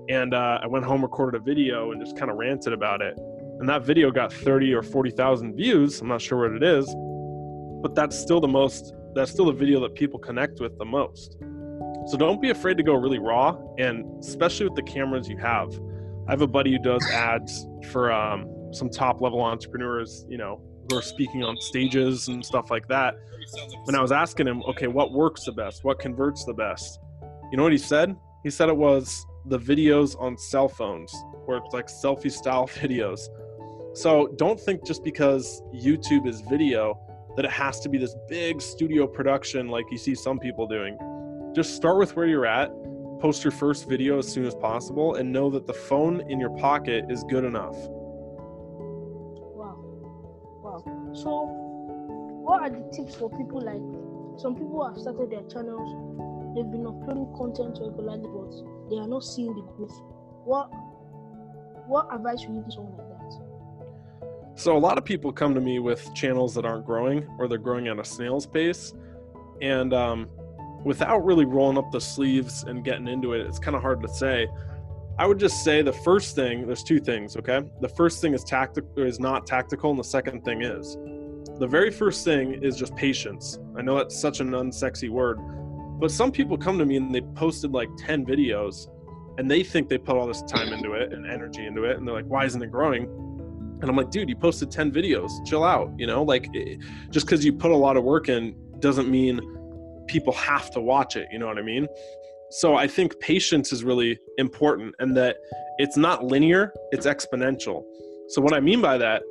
And 0.08 0.32
uh, 0.32 0.60
I 0.62 0.68
went 0.68 0.84
home, 0.84 1.02
recorded 1.02 1.40
a 1.40 1.42
video, 1.42 1.90
and 1.90 2.00
just 2.00 2.16
kind 2.16 2.30
of 2.30 2.36
ranted 2.36 2.72
about 2.72 3.02
it. 3.02 3.18
And 3.58 3.68
that 3.68 3.84
video 3.84 4.12
got 4.12 4.32
30 4.32 4.74
or 4.74 4.82
40,000 4.82 5.56
views. 5.56 6.00
I'm 6.00 6.06
not 6.06 6.22
sure 6.22 6.48
what 6.48 6.52
it 6.52 6.62
is, 6.62 6.88
but 7.82 7.94
that's 7.94 8.18
still 8.18 8.40
the 8.40 8.48
most, 8.48 8.94
that's 9.14 9.30
still 9.30 9.46
the 9.46 9.52
video 9.52 9.80
that 9.80 9.94
people 9.94 10.18
connect 10.18 10.60
with 10.60 10.78
the 10.78 10.84
most. 10.84 11.36
So 12.06 12.16
don't 12.16 12.40
be 12.40 12.50
afraid 12.50 12.76
to 12.78 12.82
go 12.82 12.94
really 12.94 13.18
raw, 13.18 13.56
and 13.78 14.04
especially 14.22 14.66
with 14.66 14.76
the 14.76 14.82
cameras 14.82 15.28
you 15.28 15.36
have. 15.38 15.72
I 16.26 16.32
have 16.32 16.42
a 16.42 16.46
buddy 16.46 16.72
who 16.72 16.78
does 16.78 17.04
ads 17.12 17.66
for 17.90 18.12
um, 18.12 18.48
some 18.72 18.88
top 18.88 19.20
level 19.20 19.40
entrepreneurs, 19.40 20.26
you 20.28 20.38
know, 20.38 20.60
who 20.90 20.98
are 20.98 21.02
speaking 21.02 21.44
on 21.44 21.56
stages 21.60 22.28
and 22.28 22.44
stuff 22.44 22.70
like 22.70 22.88
that. 22.88 23.14
And 23.86 23.96
I 23.96 24.00
was 24.00 24.12
asking 24.12 24.46
him, 24.46 24.62
okay, 24.68 24.86
what 24.86 25.12
works 25.12 25.44
the 25.44 25.52
best? 25.52 25.84
What 25.84 25.98
converts 25.98 26.44
the 26.44 26.54
best? 26.54 26.98
You 27.50 27.56
know 27.56 27.62
what 27.62 27.72
he 27.72 27.78
said? 27.78 28.16
He 28.42 28.50
said 28.50 28.68
it 28.68 28.76
was 28.76 29.24
the 29.46 29.58
videos 29.58 30.20
on 30.20 30.36
cell 30.38 30.68
phones, 30.68 31.12
where 31.44 31.58
it's 31.58 31.72
like 31.72 31.86
selfie 31.86 32.32
style 32.32 32.66
videos. 32.80 33.20
So 33.94 34.28
don't 34.36 34.58
think 34.58 34.86
just 34.86 35.04
because 35.04 35.62
YouTube 35.74 36.26
is 36.26 36.40
video 36.42 36.98
that 37.36 37.44
it 37.44 37.50
has 37.50 37.80
to 37.80 37.88
be 37.88 37.98
this 37.98 38.14
big 38.28 38.60
studio 38.60 39.06
production 39.06 39.68
like 39.68 39.84
you 39.90 39.98
see 39.98 40.14
some 40.14 40.38
people 40.38 40.66
doing. 40.66 40.96
Just 41.54 41.76
start 41.76 41.98
with 41.98 42.16
where 42.16 42.26
you're 42.26 42.46
at, 42.46 42.70
post 43.20 43.44
your 43.44 43.50
first 43.50 43.88
video 43.88 44.18
as 44.18 44.26
soon 44.26 44.44
as 44.44 44.54
possible, 44.54 45.14
and 45.16 45.32
know 45.32 45.50
that 45.50 45.66
the 45.66 45.74
phone 45.74 46.20
in 46.30 46.40
your 46.40 46.56
pocket 46.56 47.04
is 47.08 47.24
good 47.24 47.44
enough. 47.44 47.76
Wow. 49.54 49.76
Wow. 50.62 51.12
So, 51.14 51.46
what 52.44 52.62
are 52.62 52.70
the 52.70 52.90
tips 52.94 53.14
for 53.14 53.30
people 53.30 53.60
like 53.60 54.02
some 54.38 54.54
people 54.54 54.84
have 54.84 54.98
started 54.98 55.30
their 55.30 55.42
channels, 55.42 55.92
they've 56.54 56.70
been 56.70 56.86
uploading 56.86 57.28
content 57.36 57.78
regularly, 57.80 58.26
but 58.32 58.90
they 58.90 58.96
are 58.96 59.06
not 59.06 59.24
seeing 59.24 59.54
the 59.54 59.62
growth. 59.76 59.94
What 60.44 60.70
what 61.86 62.08
advice 62.12 62.46
would 62.46 62.56
you 62.56 62.62
give 62.62 62.72
someone 62.72 62.96
like? 62.96 63.11
So 64.54 64.76
a 64.76 64.78
lot 64.78 64.98
of 64.98 65.04
people 65.04 65.32
come 65.32 65.54
to 65.54 65.60
me 65.60 65.78
with 65.78 66.12
channels 66.14 66.54
that 66.54 66.64
aren't 66.64 66.84
growing 66.84 67.26
or 67.38 67.48
they're 67.48 67.58
growing 67.58 67.88
at 67.88 67.98
a 67.98 68.04
snail's 68.04 68.46
pace, 68.46 68.92
and 69.60 69.94
um, 69.94 70.28
without 70.84 71.24
really 71.24 71.44
rolling 71.44 71.78
up 71.78 71.90
the 71.90 72.00
sleeves 72.00 72.64
and 72.64 72.84
getting 72.84 73.08
into 73.08 73.32
it, 73.32 73.46
it's 73.46 73.58
kind 73.58 73.76
of 73.76 73.82
hard 73.82 74.02
to 74.02 74.08
say. 74.08 74.48
I 75.18 75.26
would 75.26 75.38
just 75.38 75.62
say 75.62 75.82
the 75.82 75.92
first 75.92 76.34
thing, 76.34 76.66
there's 76.66 76.82
two 76.82 76.98
things, 76.98 77.36
okay? 77.36 77.62
The 77.80 77.88
first 77.88 78.20
thing 78.20 78.34
is 78.34 78.44
tactical 78.44 79.04
is 79.04 79.20
not 79.20 79.46
tactical, 79.46 79.90
and 79.90 79.98
the 79.98 80.04
second 80.04 80.42
thing 80.44 80.62
is. 80.62 80.96
The 81.58 81.66
very 81.66 81.90
first 81.90 82.24
thing 82.24 82.62
is 82.62 82.76
just 82.76 82.96
patience. 82.96 83.58
I 83.76 83.82
know 83.82 83.96
that's 83.96 84.18
such 84.18 84.40
an 84.40 84.50
unsexy 84.50 85.10
word, 85.10 85.38
but 86.00 86.10
some 86.10 86.32
people 86.32 86.56
come 86.56 86.78
to 86.78 86.86
me 86.86 86.96
and 86.96 87.14
they 87.14 87.20
posted 87.20 87.72
like 87.72 87.88
10 87.98 88.26
videos 88.26 88.88
and 89.38 89.50
they 89.50 89.62
think 89.62 89.88
they 89.88 89.98
put 89.98 90.16
all 90.16 90.26
this 90.26 90.42
time 90.42 90.72
into 90.72 90.92
it 90.92 91.12
and 91.12 91.30
energy 91.30 91.66
into 91.66 91.84
it 91.84 91.96
and 91.96 92.06
they're 92.06 92.14
like, 92.14 92.26
why 92.26 92.44
isn't 92.44 92.62
it 92.62 92.70
growing? 92.70 93.31
And 93.82 93.90
I'm 93.90 93.96
like, 93.96 94.10
dude, 94.10 94.28
you 94.28 94.36
posted 94.36 94.70
10 94.70 94.90
videos. 94.92 95.30
Chill 95.44 95.64
out. 95.64 95.92
You 95.98 96.06
know, 96.06 96.22
like 96.22 96.48
it, 96.54 96.78
just 97.10 97.26
because 97.26 97.44
you 97.44 97.52
put 97.52 97.70
a 97.70 97.76
lot 97.76 97.96
of 97.96 98.04
work 98.04 98.28
in 98.28 98.56
doesn't 98.78 99.10
mean 99.10 99.40
people 100.06 100.32
have 100.32 100.70
to 100.70 100.80
watch 100.80 101.16
it. 101.16 101.28
You 101.30 101.38
know 101.38 101.46
what 101.46 101.58
I 101.58 101.62
mean? 101.62 101.86
so 102.52 102.76
I 102.76 102.86
think 102.86 103.18
patience 103.18 103.72
is 103.72 103.82
really 103.82 104.18
important 104.36 104.94
and 104.98 105.16
that 105.16 105.38
it's 105.78 105.96
not 105.96 106.24
linear, 106.24 106.72
it's 106.90 107.06
exponential. 107.06 107.82
So 108.28 108.42
what 108.42 108.52
I 108.52 108.60
mean 108.60 108.82
by 108.82 108.98
that 108.98 109.22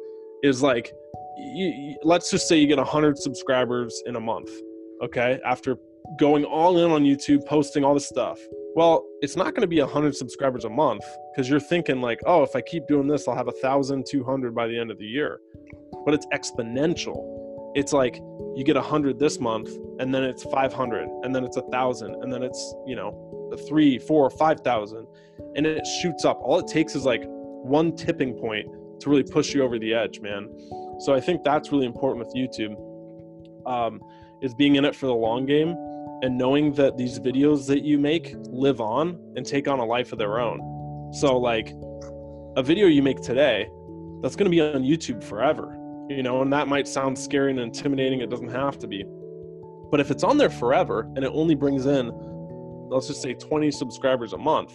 is 0.42 0.64
like 0.64 0.92
you, 1.38 1.68
you, 1.68 1.98
let's 2.04 2.32
just 2.32 2.48
say 2.48 2.58
you 2.58 2.66
get 2.66 2.80
100 2.80 3.20
subscribers 3.20 4.02
in 4.08 4.16
a 4.16 4.20
month, 4.20 4.50
okay? 5.04 5.40
After 5.46 5.78
going 6.20 6.46
all 6.46 6.80
in 6.80 6.90
on 6.90 7.04
YouTube, 7.04 7.46
posting 7.46 7.84
all 7.84 7.94
this 7.94 8.08
stuff. 8.08 8.40
Well, 8.74 9.06
it's 9.22 9.36
not 9.36 9.54
going 9.54 9.62
to 9.62 9.68
be 9.68 9.82
100 9.82 10.16
subscribers 10.16 10.64
a 10.64 10.70
month 10.70 11.04
because 11.32 11.50
you're 11.50 11.60
thinking 11.60 12.02
like, 12.02 12.20
oh, 12.26 12.44
if 12.44 12.56
I 12.56 12.62
keep 12.62 12.88
doing 12.88 13.08
this, 13.08 13.28
I'll 13.28 13.36
have 13.36 13.48
1,200 13.48 14.56
by 14.56 14.68
the 14.68 14.80
end 14.80 14.92
of 14.92 14.98
the 14.98 15.06
year. 15.06 15.40
But 16.06 16.14
it's 16.14 16.26
exponential. 16.28 17.72
It's 17.76 17.94
like 17.94 18.16
you 18.56 18.64
get 18.64 18.76
100 18.76 19.20
this 19.20 19.40
month 19.40 19.70
and 20.00 20.14
then 20.14 20.24
it's 20.24 20.44
500 20.44 21.10
and 21.24 21.36
then 21.36 21.44
it's 21.44 21.58
a 21.58 21.62
thousand 21.64 22.16
and 22.22 22.32
then 22.32 22.44
it's 22.44 22.76
you 22.86 22.96
know 22.96 23.28
three 23.68 24.00
four 24.00 24.30
five 24.30 24.62
thousand 24.62 25.06
and 25.56 25.66
it 25.66 25.86
shoots 26.02 26.26
up. 26.26 26.40
All 26.42 26.60
it 26.60 26.68
takes 26.68 26.96
is 26.96 27.06
like 27.06 27.24
one 27.26 27.96
tipping 27.96 28.34
point 28.34 28.68
to 29.02 29.10
really 29.10 29.24
push 29.24 29.54
you 29.54 29.64
over 29.64 29.80
the 29.80 29.94
edge 29.94 30.20
man. 30.22 30.50
So 31.02 31.16
i 31.16 31.20
think 31.20 31.44
that's 31.44 31.72
really 31.72 31.88
important 31.88 32.26
with 32.26 32.36
youtube 32.36 32.76
um, 33.66 34.00
is 34.42 34.54
being 34.54 34.76
in 34.76 34.86
it 34.86 34.96
for 34.96 35.08
the 35.08 35.16
long 35.16 35.46
game 35.46 35.76
and 36.22 36.38
knowing 36.38 36.74
that 36.74 36.98
these 36.98 37.20
videos 37.20 37.68
that 37.68 37.84
you 37.84 37.98
make 37.98 38.36
live 38.50 38.80
on 38.80 39.20
and 39.36 39.46
take 39.46 39.68
on 39.68 39.80
a 39.80 39.86
life 39.86 40.12
of 40.12 40.18
their 40.18 40.40
own 40.40 40.60
so 41.14 41.38
like 41.38 41.74
a 42.58 42.64
video 42.64 42.88
you 42.88 43.02
make 43.02 43.22
today 43.22 43.68
that's 44.22 44.36
going 44.36 44.46
to 44.46 44.52
be 44.52 44.62
on 44.62 44.84
youtube 44.84 45.24
forever 45.24 45.78
you 46.16 46.24
know, 46.24 46.42
and 46.42 46.52
that 46.52 46.68
might 46.68 46.88
sound 46.88 47.18
scary 47.18 47.52
and 47.52 47.60
intimidating. 47.60 48.22
It 48.22 48.30
doesn't 48.30 48.50
have 48.50 48.78
to 48.80 48.88
be. 48.88 49.06
But 49.90 50.00
if 50.00 50.12
it's 50.12 50.24
on 50.24 50.38
there 50.38 50.50
forever 50.50 51.10
and 51.16 51.24
it 51.24 51.32
only 51.34 51.56
brings 51.56 51.86
in, 51.86 52.12
let's 52.90 53.08
just 53.08 53.22
say 53.22 53.34
20 53.34 53.72
subscribers 53.72 54.34
a 54.34 54.38
month, 54.38 54.74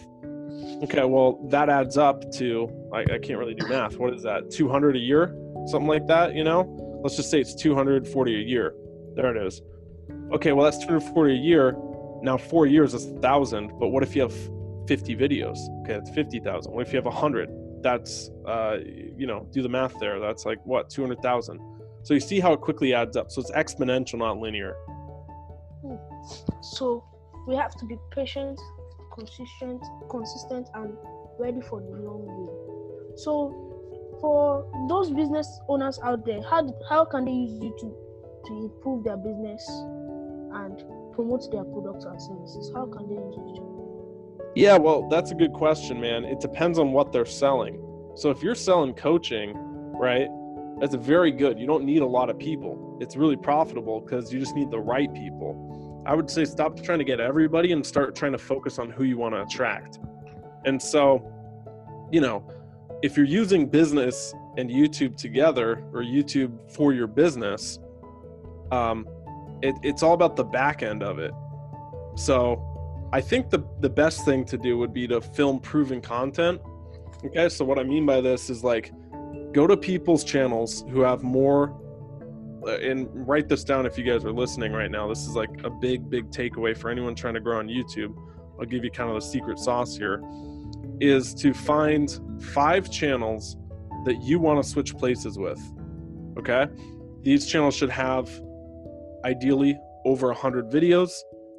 okay, 0.83 1.05
well, 1.05 1.39
that 1.51 1.69
adds 1.69 1.99
up 1.99 2.31
to, 2.33 2.69
I, 2.93 3.01
I 3.01 3.19
can't 3.19 3.39
really 3.39 3.55
do 3.55 3.67
math. 3.69 3.97
What 3.99 4.15
is 4.15 4.23
that? 4.23 4.51
200 4.51 4.97
a 4.97 4.99
year? 4.99 5.37
Something 5.67 5.89
like 5.89 6.07
that, 6.07 6.35
you 6.35 6.45
know? 6.45 6.63
Let's 7.03 7.17
just 7.17 7.31
say 7.31 7.41
it's 7.41 7.55
240 7.55 8.35
a 8.35 8.39
year. 8.39 8.75
There 9.15 9.35
it 9.35 9.47
is. 9.47 9.61
Okay, 10.33 10.53
well, 10.53 10.65
that's 10.65 10.79
240 10.79 11.33
a 11.33 11.37
year. 11.37 11.77
Now, 12.23 12.37
four 12.37 12.67
years 12.67 12.95
is 12.95 13.07
a 13.07 13.19
thousand, 13.21 13.79
but 13.79 13.89
what 13.89 14.03
if 14.03 14.17
you 14.17 14.23
have 14.23 14.35
50 14.89 15.17
videos? 15.17 15.59
Okay, 15.83 15.95
that's 15.95 16.11
50,000. 16.11 16.73
What 16.73 16.87
if 16.87 16.93
you 16.93 16.97
have 16.97 17.05
100? 17.05 17.49
that's 17.87 18.31
uh, 18.47 18.79
you 19.17 19.27
know 19.27 19.47
do 19.53 19.63
the 19.63 19.69
math 19.69 19.99
there 20.01 20.19
that's 20.19 20.45
like 20.45 20.59
what 20.65 20.91
200000 20.91 21.61
so 22.03 22.15
you 22.15 22.21
see 22.21 22.41
how 22.41 22.53
it 22.53 22.61
quickly 22.61 22.93
adds 22.93 23.17
up 23.17 23.31
so 23.31 23.41
it's 23.41 23.53
exponential 23.53 24.19
not 24.19 24.39
linear 24.39 24.75
so 26.63 27.05
we 27.47 27.55
have 27.55 27.75
to 27.77 27.85
be 27.87 27.97
patient 28.11 28.61
consistent 29.13 29.81
consistent 30.11 30.69
and 30.75 30.95
ready 31.39 31.61
for 31.61 31.81
the 31.81 31.97
long 32.09 32.23
game 32.27 33.17
so 33.17 33.33
for 34.21 34.67
those 34.89 35.11
business 35.11 35.61
owners 35.69 35.99
out 36.03 36.25
there 36.25 36.43
how, 36.43 36.67
how 36.89 37.05
can 37.05 37.25
they 37.25 37.31
use 37.31 37.53
youtube 37.61 37.97
to 38.47 38.53
improve 38.65 39.05
their 39.05 39.17
business 39.17 39.63
and 40.65 40.85
promote 41.15 41.51
their 41.51 41.65
products 41.65 42.05
and 42.05 42.21
services 42.21 42.71
how 42.75 42.87
can 42.87 43.09
they 43.09 43.15
youtube 43.15 43.77
yeah, 44.57 44.79
well, 44.79 45.07
that's 45.07 45.33
a 45.33 45.35
good 45.35 45.53
question, 45.53 46.01
man. 46.01 46.25
It 46.25 46.41
depends 46.41 46.79
on 46.79 46.93
what 46.93 47.13
they're 47.13 47.27
selling. 47.27 47.79
So 48.15 48.31
if 48.31 48.43
you're 48.43 48.55
selling 48.55 48.95
coaching, 48.95 49.53
right, 49.55 50.29
that's 50.81 50.95
very 50.95 51.31
good. 51.31 51.59
You 51.59 51.67
don't 51.67 51.85
need 51.85 52.01
a 52.01 52.07
lot 52.07 52.31
of 52.31 52.39
people. 52.39 52.97
It's 52.99 53.17
really 53.17 53.37
profitable 53.37 54.01
because 54.01 54.33
you 54.33 54.41
just 54.41 54.55
need 54.55 54.71
the 54.71 54.81
right 54.81 55.13
people. 55.13 56.05
I 56.07 56.15
would 56.15 56.31
say 56.31 56.47
stop 56.47 56.83
trying 56.83 57.01
to 57.01 57.05
get 57.05 57.21
everybody 57.21 57.73
and 57.73 57.85
start 57.85 58.15
trying 58.15 58.33
to 58.33 58.39
focus 58.39 58.79
on 58.79 58.89
who 58.89 59.05
you 59.05 59.19
want 59.19 59.35
to 59.35 59.43
attract. 59.43 59.99
And 60.65 60.81
so, 60.81 61.31
you 62.11 62.23
know, 62.23 62.49
if 63.03 63.15
you're 63.15 63.27
using 63.27 63.67
business 63.67 64.33
and 64.57 64.71
YouTube 64.71 65.19
together 65.19 65.85
or 65.93 66.03
YouTube 66.03 66.73
for 66.73 66.95
your 66.95 67.09
business, 67.09 67.79
um, 68.73 69.07
it, 69.63 69.75
it's 69.83 70.03
all 70.03 70.15
about 70.15 70.37
the 70.37 70.45
back 70.45 70.83
end 70.83 71.03
of 71.03 71.19
it. 71.19 71.33
So 72.17 73.09
I 73.13 73.21
think 73.21 73.51
the, 73.51 73.65
the 73.81 73.91
best 73.91 74.25
thing 74.25 74.45
to 74.47 74.59
do 74.59 74.79
would 74.79 74.93
be 74.93 75.07
to 75.09 75.21
film 75.21 75.61
proven 75.61 76.01
content. 76.01 76.61
Okay, 77.25 77.49
so 77.49 77.65
what 77.65 77.79
I 77.79 77.83
mean 77.83 78.05
by 78.07 78.21
this 78.21 78.51
is 78.51 78.63
like 78.63 78.93
go 79.53 79.67
to 79.67 79.77
people's 79.77 80.25
channels 80.25 80.85
who 80.91 81.01
have 81.01 81.23
more 81.23 81.81
uh, 82.67 82.79
and 82.79 83.09
write 83.27 83.49
this 83.49 83.65
down 83.65 83.87
if 83.87 83.97
you 83.97 84.05
guys 84.05 84.25
are 84.25 84.33
listening 84.33 84.73
right 84.73 84.91
now. 84.91 85.09
This 85.09 85.27
is 85.27 85.37
like 85.37 85.51
a 85.65 85.71
big, 85.71 86.11
big 86.11 86.31
takeaway 86.31 86.77
for 86.77 86.91
anyone 86.91 87.15
trying 87.15 87.35
to 87.35 87.41
grow 87.41 87.59
on 87.59 87.69
YouTube. 87.69 88.15
I'll 88.59 88.67
give 88.67 88.85
you 88.85 88.91
kind 88.91 89.09
of 89.09 89.15
the 89.17 89.27
secret 89.27 89.59
sauce 89.59 89.97
here 89.97 90.23
is 91.01 91.35
to 91.35 91.53
find 91.53 92.19
five 92.41 92.91
channels 92.91 93.57
that 94.05 94.23
you 94.23 94.39
want 94.39 94.63
to 94.63 94.69
switch 94.69 94.97
places 94.97 95.39
with. 95.39 95.61
Okay? 96.39 96.67
These 97.23 97.47
channels 97.47 97.75
should 97.75 97.91
have 97.91 98.31
ideally 99.27 99.79
over 100.05 100.29
100 100.29 100.71
videos. 100.71 101.11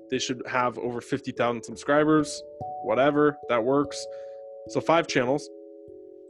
They 0.09 0.19
should 0.19 0.41
have 0.47 0.77
over 0.79 1.01
50,000 1.01 1.63
subscribers, 1.63 2.41
whatever, 2.83 3.37
that 3.49 3.63
works. 3.63 4.05
So, 4.69 4.79
five 4.79 5.07
channels. 5.07 5.49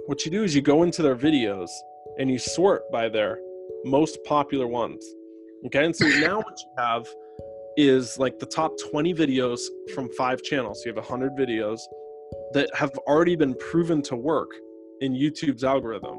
What 0.08 0.25
you 0.25 0.32
do 0.32 0.44
is 0.44 0.56
you 0.56 0.62
go 0.62 0.84
into 0.84 1.01
their 1.01 1.15
videos 1.15 1.70
and 2.17 2.29
you 2.29 2.39
sort 2.39 2.91
by 2.91 3.10
their 3.10 3.39
most 3.86 4.17
popular 4.25 4.67
ones. 4.67 5.06
Okay, 5.65 5.86
and 5.86 5.96
so 5.96 6.08
now 6.27 6.38
what 6.38 6.58
you 6.60 6.72
have 6.77 7.06
is 7.77 8.17
like 8.17 8.39
the 8.39 8.46
top 8.46 8.72
20 8.89 9.13
videos 9.13 9.60
from 9.94 10.10
five 10.17 10.41
channels. 10.41 10.82
So 10.82 10.89
you 10.89 10.96
have 10.96 11.03
100 11.03 11.34
videos 11.34 11.79
that 12.53 12.70
have 12.74 12.91
already 13.08 13.36
been 13.36 13.53
proven 13.70 14.01
to 14.03 14.15
work 14.15 14.50
in 15.01 15.13
YouTube's 15.13 15.63
algorithm. 15.63 16.17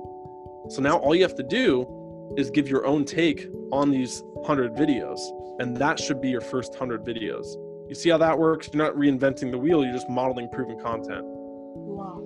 So 0.71 0.81
now 0.81 0.99
all 0.99 1.15
you 1.15 1.23
have 1.23 1.35
to 1.37 1.43
do 1.43 1.98
is 2.37 2.51
give 2.51 2.69
your 2.69 2.87
own 2.87 3.05
take 3.05 3.49
on 3.73 3.91
these 3.91 4.23
100 4.35 4.75
videos, 4.75 5.19
and 5.61 5.77
that 5.77 5.99
should 5.99 6.21
be 6.21 6.29
your 6.29 6.41
first 6.41 6.73
100 6.73 7.05
videos. 7.05 7.47
You 7.89 7.95
see 7.95 8.11
how 8.11 8.19
that 8.19 8.39
works? 8.39 8.69
You're 8.73 8.85
not 8.85 8.95
reinventing 8.95 9.51
the 9.51 9.59
wheel, 9.59 9.85
you're 9.85 9.95
just 9.95 10.09
modeling 10.09 10.49
proven 10.51 10.79
content. 10.81 11.25
Wow. 11.25 12.21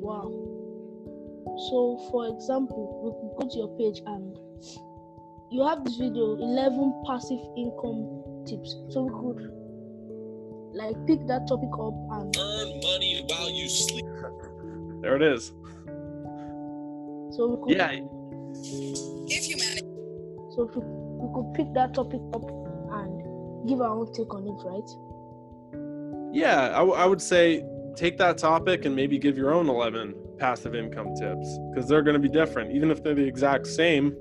Wow. 0.00 0.30
So, 1.68 2.08
for 2.10 2.28
example, 2.28 3.02
we 3.04 3.10
can 3.20 3.30
go 3.38 3.48
to 3.48 3.58
your 3.58 3.76
page 3.78 4.02
and 4.06 4.38
you 5.50 5.66
have 5.66 5.84
this 5.84 5.96
video 5.96 6.36
11 6.36 7.04
passive 7.06 7.38
income 7.56 8.44
tips. 8.46 8.76
So, 8.88 9.02
we 9.02 9.10
could 9.10 9.52
like 10.74 10.96
pick 11.06 11.26
that 11.26 11.46
topic 11.46 11.68
up 11.74 11.94
and 12.12 12.34
earn 12.38 12.80
money 12.80 13.24
while 13.28 13.50
you 13.50 13.68
sleep. 13.68 14.06
There 15.02 15.16
it 15.16 15.22
is. 15.22 15.52
So 17.36 17.46
we 17.48 17.74
could, 17.74 17.78
Yeah, 17.78 18.00
If 18.54 19.48
you 19.48 19.56
manage. 19.56 19.82
So 20.54 20.70
we, 20.74 20.82
we 20.82 21.34
could 21.34 21.54
pick 21.54 21.72
that 21.74 21.94
topic 21.94 22.20
up 22.34 22.44
and 22.44 23.68
give 23.68 23.80
our 23.80 23.88
own 23.88 24.12
take 24.12 24.32
on 24.34 24.46
it, 24.46 24.60
right? 24.64 24.90
yeah. 26.34 26.70
I, 26.70 26.78
w- 26.78 26.94
I 26.94 27.06
would 27.06 27.22
say 27.22 27.64
take 27.96 28.18
that 28.18 28.38
topic 28.38 28.84
and 28.84 28.96
maybe 28.96 29.18
give 29.18 29.36
your 29.36 29.52
own 29.52 29.68
11 29.68 30.14
passive 30.38 30.74
income 30.74 31.14
tips 31.14 31.58
because 31.70 31.88
they're 31.88 32.02
going 32.02 32.14
to 32.14 32.20
be 32.20 32.28
different. 32.28 32.72
Even 32.74 32.90
if 32.90 33.02
they're 33.02 33.14
the 33.14 33.24
exact 33.24 33.66
same, 33.66 34.14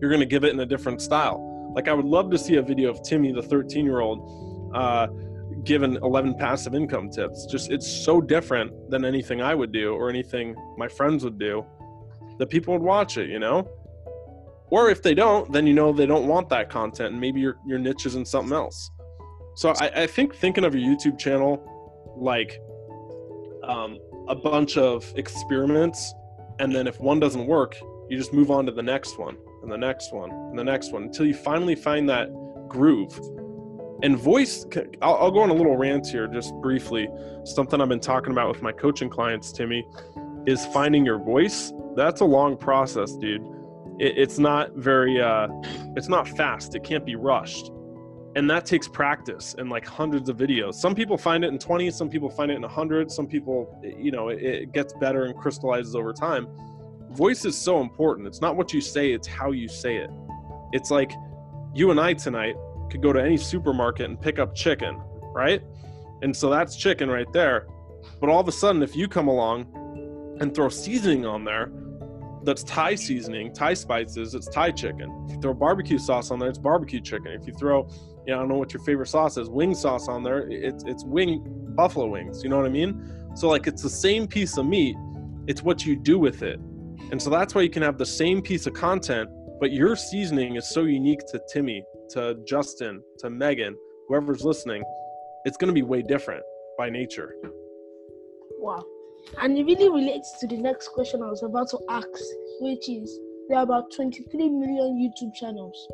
you're 0.00 0.10
going 0.10 0.20
to 0.20 0.26
give 0.26 0.44
it 0.44 0.52
in 0.52 0.60
a 0.60 0.66
different 0.66 1.00
style. 1.00 1.72
Like 1.74 1.88
I 1.88 1.92
would 1.92 2.04
love 2.04 2.30
to 2.30 2.38
see 2.38 2.56
a 2.56 2.62
video 2.62 2.90
of 2.90 3.02
Timmy, 3.02 3.32
the 3.32 3.42
13 3.42 3.84
year 3.84 4.00
old, 4.00 4.72
uh, 4.74 5.06
given 5.64 5.96
11 6.02 6.34
passive 6.34 6.74
income 6.74 7.10
tips. 7.10 7.46
Just 7.46 7.70
it's 7.70 7.86
so 7.86 8.20
different 8.20 8.90
than 8.90 9.04
anything 9.04 9.40
I 9.40 9.54
would 9.54 9.72
do 9.72 9.94
or 9.94 10.08
anything 10.08 10.54
my 10.76 10.88
friends 10.88 11.24
would 11.24 11.38
do 11.38 11.64
that 12.38 12.48
people 12.48 12.74
would 12.74 12.82
watch 12.82 13.16
it, 13.16 13.30
you 13.30 13.38
know? 13.38 13.68
Or 14.70 14.90
if 14.90 15.02
they 15.02 15.14
don't, 15.14 15.52
then 15.52 15.66
you 15.66 15.74
know 15.74 15.92
they 15.92 16.06
don't 16.06 16.26
want 16.26 16.48
that 16.48 16.68
content 16.70 17.12
and 17.12 17.20
maybe 17.20 17.40
your, 17.40 17.58
your 17.66 17.78
niche 17.78 18.06
is 18.06 18.16
in 18.16 18.24
something 18.24 18.52
else. 18.52 18.90
So 19.56 19.72
I, 19.80 20.02
I 20.02 20.06
think 20.06 20.34
thinking 20.34 20.64
of 20.64 20.74
your 20.74 20.82
YouTube 20.82 21.18
channel 21.18 21.62
like 22.16 22.60
um, 23.62 23.98
a 24.28 24.34
bunch 24.34 24.76
of 24.76 25.12
experiments, 25.16 26.12
and 26.58 26.74
then 26.74 26.86
if 26.86 27.00
one 27.00 27.20
doesn't 27.20 27.46
work, 27.46 27.76
you 28.08 28.18
just 28.18 28.32
move 28.32 28.50
on 28.50 28.66
to 28.66 28.72
the 28.72 28.82
next 28.82 29.18
one 29.18 29.36
and 29.62 29.70
the 29.70 29.78
next 29.78 30.12
one 30.12 30.30
and 30.30 30.58
the 30.58 30.64
next 30.64 30.92
one 30.92 31.04
until 31.04 31.26
you 31.26 31.34
finally 31.34 31.74
find 31.74 32.08
that 32.08 32.28
groove. 32.68 33.18
And 34.02 34.18
voice, 34.18 34.66
I'll, 35.00 35.14
I'll 35.14 35.30
go 35.30 35.40
on 35.40 35.50
a 35.50 35.54
little 35.54 35.76
rant 35.76 36.06
here 36.06 36.26
just 36.26 36.52
briefly. 36.56 37.08
Something 37.44 37.80
I've 37.80 37.88
been 37.88 38.00
talking 38.00 38.32
about 38.32 38.48
with 38.48 38.60
my 38.60 38.72
coaching 38.72 39.08
clients, 39.08 39.52
Timmy, 39.52 39.86
is 40.46 40.66
finding 40.66 41.06
your 41.06 41.18
voice. 41.18 41.72
That's 41.96 42.20
a 42.20 42.24
long 42.24 42.56
process, 42.56 43.12
dude. 43.16 43.42
It, 43.98 44.18
it's 44.18 44.38
not 44.38 44.74
very, 44.74 45.20
uh, 45.20 45.48
it's 45.96 46.08
not 46.08 46.28
fast. 46.28 46.74
It 46.74 46.84
can't 46.84 47.04
be 47.04 47.16
rushed. 47.16 47.70
And 48.36 48.50
that 48.50 48.66
takes 48.66 48.88
practice 48.88 49.54
and 49.58 49.70
like 49.70 49.86
hundreds 49.86 50.28
of 50.28 50.36
videos. 50.36 50.74
Some 50.74 50.94
people 50.94 51.16
find 51.16 51.44
it 51.44 51.48
in 51.48 51.58
20 51.58 51.90
some 51.92 52.08
people 52.08 52.28
find 52.28 52.50
it 52.50 52.56
in 52.56 52.62
100 52.62 53.10
some 53.10 53.28
people 53.28 53.80
you 53.82 54.10
know 54.10 54.28
it, 54.28 54.42
it, 54.42 54.72
gets 54.72 54.92
better 54.94 55.26
and 55.26 55.36
crystallizes 55.36 55.94
over 55.94 56.12
time. 56.12 56.48
Voice 57.10 57.44
is 57.44 57.56
so 57.56 57.80
important. 57.80 58.26
It's 58.26 58.40
not 58.40 58.56
what 58.56 58.72
you 58.72 58.80
say 58.80 59.12
it's 59.12 59.28
how 59.28 59.52
you 59.52 59.68
say 59.68 59.98
it. 59.98 60.10
It's 60.72 60.90
like 60.90 61.12
you 61.72 61.92
and 61.92 62.00
i 62.00 62.12
tonight 62.12 62.56
could 62.90 63.02
go 63.02 63.12
to 63.12 63.22
any 63.22 63.36
supermarket 63.36 64.06
and 64.06 64.20
pick 64.20 64.40
up 64.40 64.52
chicken 64.54 65.00
right? 65.34 65.62
And 66.22 66.34
so 66.34 66.48
that's 66.48 66.76
chicken 66.76 67.10
right 67.10 67.30
there. 67.32 67.66
But 68.20 68.30
all 68.30 68.40
of 68.40 68.48
a 68.48 68.52
sudden 68.52 68.82
if 68.82 68.96
you 68.96 69.08
come 69.08 69.28
along 69.28 69.66
and 70.40 70.54
throw 70.54 70.68
seasoning 70.68 71.26
on 71.26 71.44
there 71.44 71.70
that's 72.44 72.62
Thai 72.64 72.94
seasoning, 72.94 73.52
Thai 73.52 73.74
spices, 73.74 74.34
it's 74.34 74.48
Thai 74.48 74.70
chicken. 74.70 75.24
If 75.26 75.36
you 75.36 75.40
throw 75.40 75.54
barbecue 75.54 75.98
sauce 75.98 76.30
on 76.30 76.38
there, 76.38 76.48
it's 76.48 76.58
barbecue 76.58 77.00
chicken. 77.00 77.32
If 77.32 77.46
you 77.46 77.54
throw, 77.54 77.88
you 78.26 78.32
know, 78.32 78.36
I 78.36 78.38
don't 78.40 78.48
know 78.48 78.56
what 78.56 78.72
your 78.72 78.82
favorite 78.82 79.08
sauce 79.08 79.36
is, 79.36 79.48
wing 79.48 79.74
sauce 79.74 80.08
on 80.08 80.22
there, 80.22 80.46
it's 80.50 80.84
it's 80.84 81.04
wing 81.04 81.42
buffalo 81.74 82.06
wings. 82.06 82.42
You 82.42 82.50
know 82.50 82.56
what 82.56 82.66
I 82.66 82.70
mean? 82.70 83.32
So 83.34 83.48
like 83.48 83.66
it's 83.66 83.82
the 83.82 83.90
same 83.90 84.26
piece 84.26 84.56
of 84.58 84.66
meat, 84.66 84.96
it's 85.46 85.62
what 85.62 85.84
you 85.84 85.96
do 85.96 86.18
with 86.18 86.42
it. 86.42 86.60
And 87.10 87.20
so 87.20 87.30
that's 87.30 87.54
why 87.54 87.62
you 87.62 87.70
can 87.70 87.82
have 87.82 87.98
the 87.98 88.06
same 88.06 88.42
piece 88.42 88.66
of 88.66 88.74
content, 88.74 89.28
but 89.60 89.72
your 89.72 89.96
seasoning 89.96 90.56
is 90.56 90.68
so 90.68 90.84
unique 90.84 91.20
to 91.28 91.40
Timmy, 91.52 91.84
to 92.10 92.36
Justin, 92.46 93.02
to 93.18 93.30
Megan, 93.30 93.76
whoever's 94.08 94.44
listening. 94.44 94.82
It's 95.44 95.56
going 95.56 95.68
to 95.68 95.74
be 95.74 95.82
way 95.82 96.02
different 96.02 96.42
by 96.78 96.88
nature. 96.88 97.34
Wow. 98.58 98.82
And 99.40 99.58
it 99.58 99.64
really 99.64 99.88
relates 99.88 100.38
to 100.40 100.46
the 100.46 100.56
next 100.56 100.88
question 100.88 101.22
I 101.22 101.26
was 101.26 101.42
about 101.42 101.68
to 101.70 101.78
ask, 101.90 102.08
which 102.60 102.88
is 102.88 103.18
there 103.48 103.58
are 103.58 103.64
about 103.64 103.92
23 103.94 104.48
million 104.48 104.96
YouTube 104.96 105.34
channels. 105.34 105.88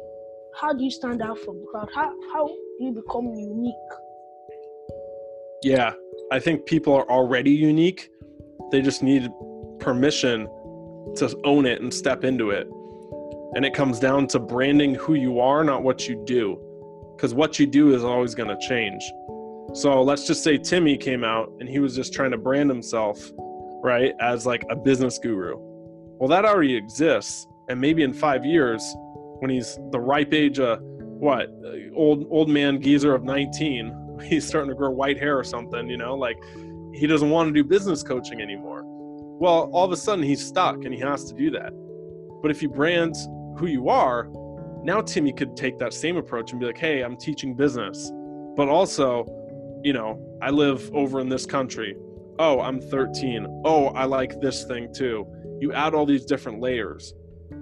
How 0.61 0.73
do 0.73 0.85
you 0.85 0.91
stand 0.91 1.23
out 1.23 1.39
from 1.39 1.61
the 1.61 1.67
crowd? 1.67 1.89
How, 1.95 2.13
how 2.33 2.47
do 2.47 2.85
you 2.85 2.93
become 2.93 3.27
unique? 3.27 3.75
Yeah, 5.63 5.93
I 6.33 6.39
think 6.39 6.67
people 6.67 6.95
are 6.95 7.09
already 7.09 7.51
unique. 7.51 8.11
They 8.71 8.83
just 8.83 9.03
need 9.03 9.31
permission 9.79 10.47
to 11.17 11.41
own 11.45 11.67
it 11.67 11.81
and 11.81 11.93
step 11.93 12.25
into 12.25 12.51
it. 12.51 12.69
And 13.55 13.65
it 13.65 13.75
comes 13.75 13.99
down 13.99 14.29
to 14.29 14.39
branding 14.39 14.95
who 14.95 15.15
you 15.15 15.41
are, 15.41 15.65
not 15.65 15.83
what 15.83 16.09
you 16.09 16.23
do. 16.25 16.59
Because 17.17 17.35
what 17.35 17.59
you 17.59 17.67
do 17.67 17.95
is 17.95 18.05
always 18.05 18.35
going 18.35 18.49
to 18.49 18.69
change. 18.69 19.03
So 19.73 20.03
let's 20.03 20.27
just 20.27 20.43
say 20.43 20.59
Timmy 20.59 20.97
came 20.97 21.23
out 21.23 21.53
and 21.61 21.69
he 21.69 21.79
was 21.79 21.95
just 21.95 22.13
trying 22.13 22.33
to 22.33 22.39
brand 22.39 22.69
himself, 22.69 23.21
right, 23.83 24.15
as 24.21 24.45
like 24.45 24.65
a 24.69 24.75
business 24.75 25.19
guru. 25.19 25.55
Well, 26.19 26.29
that 26.29 26.45
already 26.45 26.75
exists. 26.75 27.47
And 27.69 27.81
maybe 27.81 28.03
in 28.03 28.13
five 28.13 28.45
years, 28.45 28.83
when 29.39 29.51
he's 29.51 29.79
the 29.93 30.01
ripe 30.01 30.35
age 30.35 30.59
of 30.59 30.81
what, 30.83 31.49
uh, 31.65 31.95
old 31.95 32.27
old 32.31 32.49
man 32.49 32.83
geezer 32.83 33.15
of 33.15 33.23
19, 33.23 34.19
he's 34.25 34.47
starting 34.47 34.71
to 34.71 34.75
grow 34.75 34.91
white 34.91 35.19
hair 35.19 35.39
or 35.39 35.45
something, 35.45 35.89
you 35.89 35.97
know, 35.97 36.15
like 36.15 36.39
he 36.93 37.07
doesn't 37.07 37.31
want 37.31 37.49
to 37.49 37.53
do 37.53 37.63
business 37.63 38.03
coaching 38.03 38.41
anymore. 38.41 38.83
Well, 38.85 39.71
all 39.73 39.85
of 39.85 39.93
a 39.93 39.97
sudden 39.97 40.25
he's 40.25 40.45
stuck 40.45 40.85
and 40.85 40.93
he 40.93 41.01
has 41.01 41.25
to 41.27 41.35
do 41.35 41.51
that. 41.53 41.73
But 42.43 42.51
if 42.51 42.61
you 42.61 42.69
brand 42.69 43.15
who 43.57 43.67
you 43.67 43.89
are, 43.89 44.29
now 44.83 45.01
Timmy 45.01 45.33
could 45.33 45.57
take 45.57 45.79
that 45.79 45.95
same 45.95 46.17
approach 46.17 46.51
and 46.51 46.61
be 46.61 46.67
like, 46.67 46.79
hey, 46.79 47.03
I'm 47.03 47.17
teaching 47.17 47.55
business, 47.55 48.11
but 48.57 48.69
also 48.69 49.25
you 49.83 49.93
know, 49.93 50.39
I 50.43 50.51
live 50.51 50.91
over 50.95 51.21
in 51.21 51.29
this 51.29 51.47
country. 51.47 51.97
Oh, 52.39 52.61
I'm 52.61 52.81
13. 52.81 53.63
Oh, 53.65 53.87
I 53.89 54.05
like 54.05 54.41
this 54.41 54.65
thing 54.65 54.93
too. 54.95 55.27
You 55.61 55.73
add 55.73 55.95
all 55.95 56.07
these 56.07 56.25
different 56.25 56.61
layers. 56.61 57.15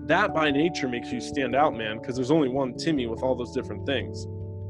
That 0.06 0.34
by 0.34 0.50
nature 0.50 0.88
makes 0.88 1.10
you 1.10 1.20
stand 1.20 1.54
out, 1.54 1.76
man, 1.76 1.98
because 1.98 2.16
there's 2.16 2.30
only 2.30 2.48
one 2.48 2.74
Timmy 2.74 3.06
with 3.06 3.22
all 3.22 3.34
those 3.34 3.52
different 3.52 3.86
things. 3.86 4.26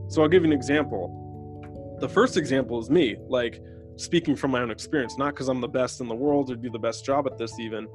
So 0.08 0.22
I'll 0.22 0.28
give 0.28 0.42
you 0.42 0.50
an 0.50 0.56
example. 0.56 1.96
The 2.00 2.08
first 2.08 2.36
example 2.36 2.78
is 2.78 2.90
me, 2.90 3.16
like 3.28 3.60
speaking 3.96 4.36
from 4.36 4.52
my 4.52 4.62
own 4.62 4.70
experience, 4.70 5.18
not 5.18 5.34
because 5.34 5.48
I'm 5.48 5.60
the 5.60 5.68
best 5.68 6.00
in 6.00 6.08
the 6.08 6.14
world 6.14 6.50
or 6.50 6.56
do 6.56 6.70
the 6.70 6.78
best 6.78 7.04
job 7.04 7.26
at 7.26 7.36
this 7.36 7.58
even, 7.58 7.88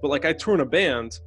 but 0.00 0.08
like 0.08 0.24
I 0.24 0.32
tour 0.32 0.54
in 0.54 0.60
a 0.60 0.66
band 0.66 1.20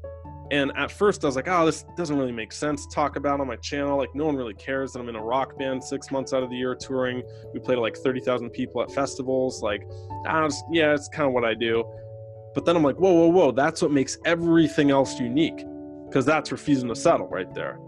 And 0.52 0.72
at 0.78 0.92
first, 0.92 1.24
I 1.24 1.28
was 1.28 1.36
like, 1.36 1.48
oh, 1.48 1.66
this 1.66 1.86
doesn't 1.98 2.18
really 2.18 2.32
make 2.32 2.52
sense 2.52 2.86
to 2.86 2.94
talk 2.94 3.16
about 3.16 3.40
on 3.40 3.48
my 3.48 3.56
channel. 3.56 3.98
Like, 3.98 4.14
no 4.14 4.26
one 4.26 4.36
really 4.36 4.54
cares 4.54 4.94
that 4.94 5.00
I'm 5.00 5.10
in 5.10 5.16
a 5.16 5.24
rock 5.24 5.58
band 5.58 5.84
six 5.84 6.12
months 6.12 6.34
out 6.34 6.44
of 6.44 6.50
the 6.50 6.56
year 6.56 6.76
touring. 6.76 7.24
We 7.54 7.60
play 7.60 7.76
to 7.76 7.82
like 7.82 7.98
30,000 7.98 8.52
people 8.52 8.82
at 8.84 8.92
festivals. 8.92 9.64
Like, 9.64 9.82
I 10.28 10.44
was, 10.44 10.64
yeah, 10.72 10.94
it's 10.94 11.08
kind 11.08 11.28
of 11.28 11.34
what 11.34 11.46
I 11.46 11.56
do. 11.56 11.84
But 12.54 12.64
then 12.64 12.76
I'm 12.76 12.84
like, 12.84 12.98
whoa, 12.98 13.12
whoa, 13.12 13.28
whoa, 13.28 13.52
that's 13.52 13.82
what 13.82 13.92
makes 13.92 14.18
everything 14.26 14.92
else 14.92 15.20
unique. 15.20 15.66
Because 16.08 16.26
that's 16.26 16.52
refusing 16.52 16.90
to 16.90 16.96
settle 16.96 17.28
right 17.28 17.52
there. 17.56 17.80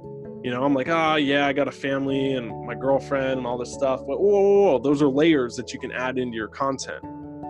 You 0.43 0.51
know, 0.51 0.63
I'm 0.63 0.73
like, 0.73 0.89
ah, 0.89 1.13
oh, 1.13 1.15
yeah, 1.17 1.45
I 1.45 1.53
got 1.53 1.67
a 1.67 1.71
family 1.71 2.33
and 2.33 2.65
my 2.65 2.73
girlfriend 2.73 3.37
and 3.37 3.45
all 3.45 3.57
this 3.57 3.73
stuff. 3.73 4.01
But 4.07 4.19
whoa, 4.19 4.41
whoa, 4.41 4.61
whoa, 4.71 4.79
those 4.79 5.01
are 5.01 5.07
layers 5.07 5.55
that 5.57 5.73
you 5.73 5.79
can 5.79 5.91
add 5.91 6.17
into 6.17 6.35
your 6.35 6.47
content. 6.47 7.03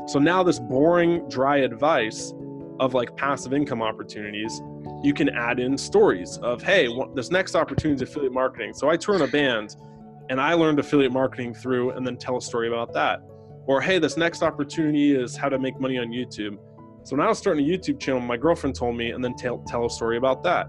So 0.08 0.20
now 0.20 0.44
this 0.44 0.60
boring, 0.60 1.28
dry 1.30 1.58
advice 1.58 2.34
of 2.80 2.94
like 2.94 3.16
passive 3.16 3.54
income 3.54 3.82
opportunities 3.82 4.62
you 5.04 5.14
can 5.14 5.30
add 5.30 5.60
in 5.60 5.78
stories 5.78 6.38
of 6.40 6.62
hey 6.62 6.88
this 7.14 7.30
next 7.30 7.56
opportunity 7.56 7.96
is 7.96 8.10
affiliate 8.10 8.34
marketing. 8.34 8.74
So 8.74 8.90
i 8.90 8.98
tour 8.98 9.16
in 9.16 9.22
a 9.22 9.28
band 9.28 9.76
and 10.30 10.42
i 10.42 10.54
learned 10.54 10.80
affiliate 10.80 11.12
marketing 11.12 11.54
through 11.54 11.92
and 11.92 12.06
then 12.06 12.18
tell 12.18 12.38
a 12.38 12.42
story 12.42 12.68
about 12.68 12.94
that. 12.94 13.22
Or 13.68 13.82
hey 13.82 14.00
this 14.00 14.18
next 14.18 14.44
opportunity 14.44 15.16
is 15.16 15.36
how 15.36 15.50
to 15.50 15.60
make 15.60 15.80
money 15.80 15.98
on 15.98 16.08
youtube. 16.08 16.58
So 17.04 17.16
when 17.16 17.26
i 17.26 17.30
was 17.30 17.38
starting 17.38 17.64
a 17.66 17.68
youtube 17.68 18.00
channel 18.00 18.22
my 18.22 18.38
girlfriend 18.38 18.76
told 18.76 18.96
me 18.96 19.12
and 19.12 19.24
then 19.24 19.36
tell, 19.36 19.60
tell 19.68 19.86
a 19.86 19.90
story 19.90 20.18
about 20.18 20.44
that. 20.44 20.68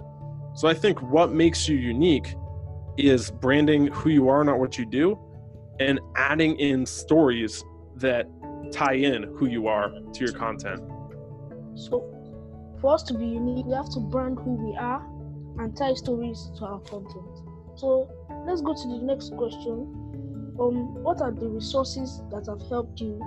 So 0.55 0.69
i 0.69 0.75
think 0.75 1.01
what 1.03 1.33
makes 1.33 1.69
you 1.69 1.77
unique 1.77 2.35
is 2.97 3.31
branding 3.31 3.87
who 3.89 4.11
you 4.11 4.29
are 4.29 4.45
not 4.45 4.59
what 4.59 4.77
you 4.77 4.85
do 4.85 5.19
and 5.81 6.01
adding 6.17 6.59
in 6.59 6.85
stories 6.85 7.65
that 7.97 8.27
tie 8.73 8.95
in 8.95 9.23
who 9.37 9.47
you 9.47 9.69
are 9.69 9.91
to 10.13 10.25
your 10.25 10.33
content 10.33 10.83
so 11.79 12.05
for 12.81 12.95
us 12.95 13.03
to 13.05 13.15
be 13.15 13.27
unique, 13.27 13.67
we 13.67 13.75
have 13.75 13.91
to 13.91 14.01
brand 14.01 14.39
who 14.39 14.53
we 14.53 14.77
are 14.77 15.05
and 15.59 15.77
tie 15.77 15.95
stories 15.95 16.51
to 16.59 16.65
our 16.65 16.81
content. 16.81 17.39
So 17.77 18.11
let's 18.47 18.61
go 18.61 18.75
to 18.75 18.89
the 18.89 18.99
next 19.03 19.37
question. 19.37 19.95
Um, 20.61 21.03
what 21.03 21.21
are 21.21 21.31
the 21.31 21.49
resources 21.49 22.21
that 22.31 22.47
have 22.47 22.61
helped 22.69 23.01
you 23.01 23.19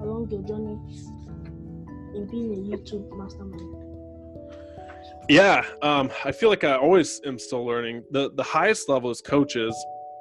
along 0.00 0.28
your 0.30 0.42
journey 0.42 0.78
in 2.14 2.26
being 2.30 2.52
a 2.54 2.76
YouTube 2.76 3.16
mastermind? 3.16 3.74
Yeah, 5.28 5.64
um, 5.82 6.10
I 6.24 6.32
feel 6.32 6.48
like 6.48 6.64
I 6.64 6.76
always 6.76 7.20
am 7.26 7.38
still 7.38 7.66
learning. 7.66 8.04
the 8.12 8.30
The 8.34 8.42
highest 8.42 8.88
level 8.88 9.10
is 9.10 9.20
coaches 9.20 9.74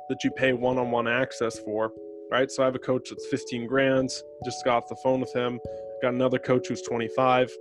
that 0.10 0.24
you 0.24 0.32
pay 0.32 0.54
one 0.54 0.78
on 0.78 0.92
one 0.92 1.08
access 1.08 1.60
for, 1.60 1.92
right? 2.32 2.50
So 2.52 2.64
I 2.64 2.66
have 2.66 2.76
a 2.76 2.80
coach 2.80 3.10
that's 3.10 3.28
15 3.28 3.68
grand. 3.68 4.10
Just 4.44 4.66
got 4.66 4.78
off 4.78 4.90
the 4.90 4.96
phone 4.98 5.22
with 5.22 5.34
him. 5.34 5.60
Got 6.02 6.14
another 6.14 6.40
coach 6.40 6.68
who's 6.68 6.82
25 6.82 7.52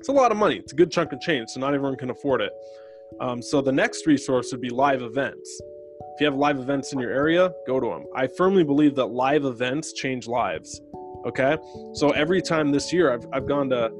it's 0.00 0.08
a 0.08 0.12
lot 0.12 0.32
of 0.32 0.38
money. 0.38 0.56
It's 0.56 0.72
a 0.72 0.74
good 0.74 0.90
chunk 0.90 1.12
of 1.12 1.20
change, 1.20 1.50
so 1.50 1.60
not 1.60 1.74
everyone 1.74 1.94
can 1.94 2.08
afford 2.08 2.40
it. 2.40 2.52
Um, 3.20 3.42
so 3.42 3.60
the 3.60 3.70
next 3.70 4.06
resource 4.06 4.50
would 4.50 4.62
be 4.62 4.70
live 4.70 5.02
events. 5.02 5.60
If 6.14 6.20
you 6.20 6.26
have 6.26 6.36
live 6.36 6.58
events 6.58 6.94
in 6.94 6.98
your 6.98 7.10
area, 7.10 7.52
go 7.66 7.78
to 7.78 7.86
them. 7.86 8.06
I 8.16 8.26
firmly 8.26 8.64
believe 8.64 8.94
that 8.94 9.06
live 9.06 9.44
events 9.44 9.92
change 9.92 10.26
lives. 10.26 10.80
Okay, 11.26 11.58
so 11.92 12.10
every 12.12 12.40
time 12.40 12.72
this 12.72 12.94
year, 12.94 13.12
I've 13.12 13.26
I've 13.30 13.46
gone 13.46 13.68
to 13.70 13.90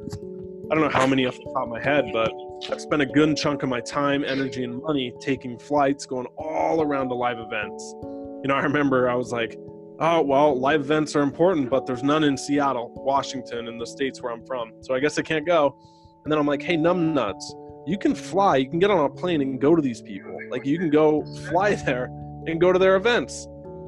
I 0.71 0.75
don't 0.75 0.81
know 0.81 0.89
how 0.89 1.07
many 1.07 1.27
off 1.27 1.37
the 1.37 1.53
top 1.53 1.65
of 1.65 1.69
my 1.69 1.83
head, 1.83 2.07
but 2.15 2.33
I've 2.73 2.81
spent 2.81 3.03
a 3.03 3.07
good 3.07 3.37
chunk 3.37 3.63
of 3.63 3.69
my 3.69 3.81
time, 3.81 4.25
energy, 4.25 4.65
and 4.65 4.81
money 4.81 5.13
taking 5.21 5.59
flights, 5.59 6.07
going 6.07 6.27
all 6.39 6.81
around 6.81 7.09
to 7.11 7.15
live 7.15 7.39
events. 7.39 7.95
You 8.43 8.45
know, 8.47 8.55
I 8.55 8.63
remember 8.63 9.11
I 9.11 9.15
was 9.17 9.33
like, 9.33 9.59
oh 10.01 10.23
well 10.23 10.59
live 10.59 10.81
events 10.81 11.15
are 11.15 11.23
important 11.23 11.69
but 11.69 11.87
there's 11.87 12.03
none 12.03 12.25
in 12.25 12.37
seattle 12.37 12.91
washington 12.97 13.69
and 13.69 13.81
the 13.81 13.87
states 13.87 14.23
where 14.23 14.33
i'm 14.33 14.45
from. 14.47 14.73
So 14.81 14.95
i 14.95 15.01
guess 15.01 15.19
i 15.19 15.23
can't 15.23 15.47
go. 15.47 15.77
And 16.25 16.33
then 16.33 16.39
i'm 16.39 16.47
like 16.47 16.63
hey 16.63 16.77
numbnuts 16.77 17.43
you 17.87 17.99
can 17.99 18.15
fly 18.15 18.57
you 18.57 18.69
can 18.69 18.79
get 18.79 18.91
on 18.91 19.05
a 19.05 19.09
plane 19.09 19.41
and 19.41 19.61
go 19.61 19.77
to 19.77 19.83
these 19.83 20.03
people. 20.03 20.37
Like 20.51 20.65
you 20.67 20.79
can 20.79 20.91
go 20.91 21.25
fly 21.51 21.75
there 21.75 22.05
and 22.47 22.61
go 22.61 22.73
to 22.73 22.79
their 22.79 22.97
events. 22.97 23.47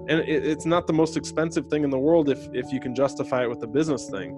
And 0.09 0.21
it, 0.21 0.47
it's 0.47 0.67
not 0.67 0.87
the 0.87 0.93
most 0.93 1.17
expensive 1.17 1.67
thing 1.69 1.85
in 1.85 1.91
the 1.91 1.99
world 1.99 2.29
if 2.29 2.47
if 2.53 2.73
you 2.73 2.81
can 2.81 2.95
justify 2.95 3.45
it 3.45 3.49
with 3.49 3.63
a 3.63 3.67
business 3.67 4.11
thing. 4.11 4.31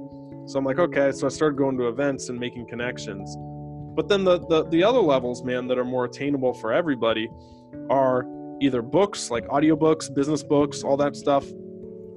So 0.47 0.59
i'm 0.59 0.65
like 0.65 0.79
okay 0.79 1.11
so 1.11 1.27
i 1.27 1.31
started 1.31 1.57
going 1.57 1.77
to 1.79 1.89
events 1.89 2.29
and 2.29 2.39
making 2.39 2.67
connections. 2.69 3.37
But 3.97 4.09
then 4.09 4.25
the, 4.25 4.39
the 4.47 4.69
the 4.69 4.85
other 4.85 5.01
levels 5.01 5.43
man 5.43 5.67
that 5.69 5.79
are 5.79 5.85
more 5.85 6.05
attainable 6.05 6.55
for 6.55 6.73
everybody 6.73 7.29
are 7.91 8.27
either 8.61 8.83
books 8.83 9.31
like 9.31 9.45
audiobooks 9.49 10.15
business 10.15 10.43
books 10.43 10.83
all 10.85 10.97
that 10.97 11.17
stuff 11.17 11.45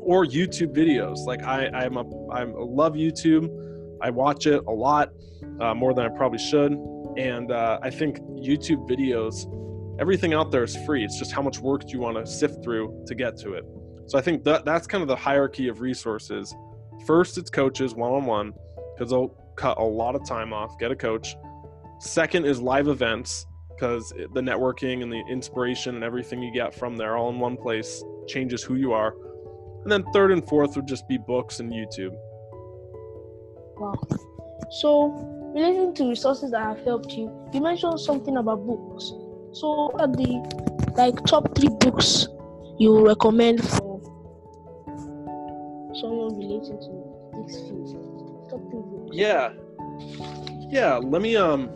or 0.08 0.26
YouTube 0.26 0.74
videos. 0.74 1.18
Like 1.26 1.44
I, 1.44 1.68
I'm 1.68 1.98
a, 1.98 2.30
I 2.32 2.46
love 2.46 2.94
YouTube. 2.94 3.50
I 4.02 4.10
watch 4.10 4.48
it 4.48 4.64
a 4.66 4.72
lot, 4.72 5.10
uh, 5.60 5.74
more 5.74 5.94
than 5.94 6.06
I 6.06 6.10
probably 6.10 6.40
should. 6.40 6.72
And 7.18 7.52
uh, 7.52 7.80
I 7.82 7.90
think 7.90 8.20
YouTube 8.20 8.90
videos, 8.90 9.46
everything 10.00 10.34
out 10.34 10.50
there 10.50 10.64
is 10.64 10.78
free. 10.86 11.04
It's 11.04 11.20
just 11.20 11.34
how 11.34 11.42
much 11.42 11.60
work 11.60 11.82
do 11.82 11.90
you 11.90 12.00
want 12.00 12.16
to 12.16 12.26
sift 12.26 12.64
through 12.64 13.04
to 13.06 13.16
get 13.16 13.38
to 13.40 13.54
it. 13.54 13.66
So 14.06 14.18
I 14.18 14.22
think 14.22 14.46
that 14.46 14.64
that's 14.64 14.88
kind 14.88 15.02
of 15.02 15.10
the 15.10 15.16
hierarchy 15.16 15.68
of 15.68 15.82
resources. 15.82 16.56
First, 17.06 17.38
it's 17.38 17.50
coaches 17.50 17.94
one 17.94 18.14
on 18.14 18.26
one 18.26 18.54
because 18.96 19.12
they'll 19.12 19.36
cut 19.58 19.78
a 19.78 19.84
lot 19.84 20.16
of 20.16 20.26
time 20.26 20.54
off. 20.54 20.80
Get 20.80 20.90
a 20.90 20.96
coach. 20.96 21.36
Second 22.00 22.46
is 22.46 22.62
live 22.62 22.88
events 22.88 23.46
because 23.76 24.14
the 24.34 24.42
networking 24.42 25.04
and 25.04 25.12
the 25.12 25.22
inspiration 25.30 25.96
and 25.96 26.04
everything 26.04 26.42
you 26.42 26.54
get 26.54 26.74
from 26.74 26.96
there 26.96 27.18
all 27.18 27.30
in 27.30 27.40
one 27.40 27.58
place 27.58 28.02
changes 28.26 28.64
who 28.64 28.76
you 28.76 28.94
are. 28.94 29.14
And 29.84 29.92
then 29.92 30.04
third 30.14 30.32
and 30.32 30.48
fourth 30.48 30.76
would 30.76 30.88
just 30.88 31.08
be 31.08 31.18
books 31.18 31.60
and 31.60 31.72
YouTube. 31.72 32.16
Wow. 33.78 33.96
So, 34.70 35.52
relating 35.56 35.94
to 35.96 36.10
resources 36.10 36.52
that 36.52 36.62
have 36.62 36.84
helped 36.84 37.12
you, 37.14 37.32
you 37.54 37.62
mentioned 37.62 38.00
something 38.00 38.38
about 38.38 38.66
books. 38.66 39.14
So, 39.54 39.92
what 39.92 40.02
are 40.02 40.08
the 40.08 40.94
like 40.98 41.24
top 41.26 41.56
three 41.56 41.70
books 41.70 42.28
you 42.80 43.06
recommend 43.06 43.64
for 43.64 44.02
someone 45.94 46.38
relating 46.38 46.80
to 46.80 47.44
this 47.46 47.62
field? 47.62 48.50
Top 48.50 48.60
three 48.70 48.82
books. 48.82 49.16
Yeah. 49.16 49.54
Yeah, 50.70 50.96
let 50.96 51.22
me 51.22 51.38
um 51.38 51.70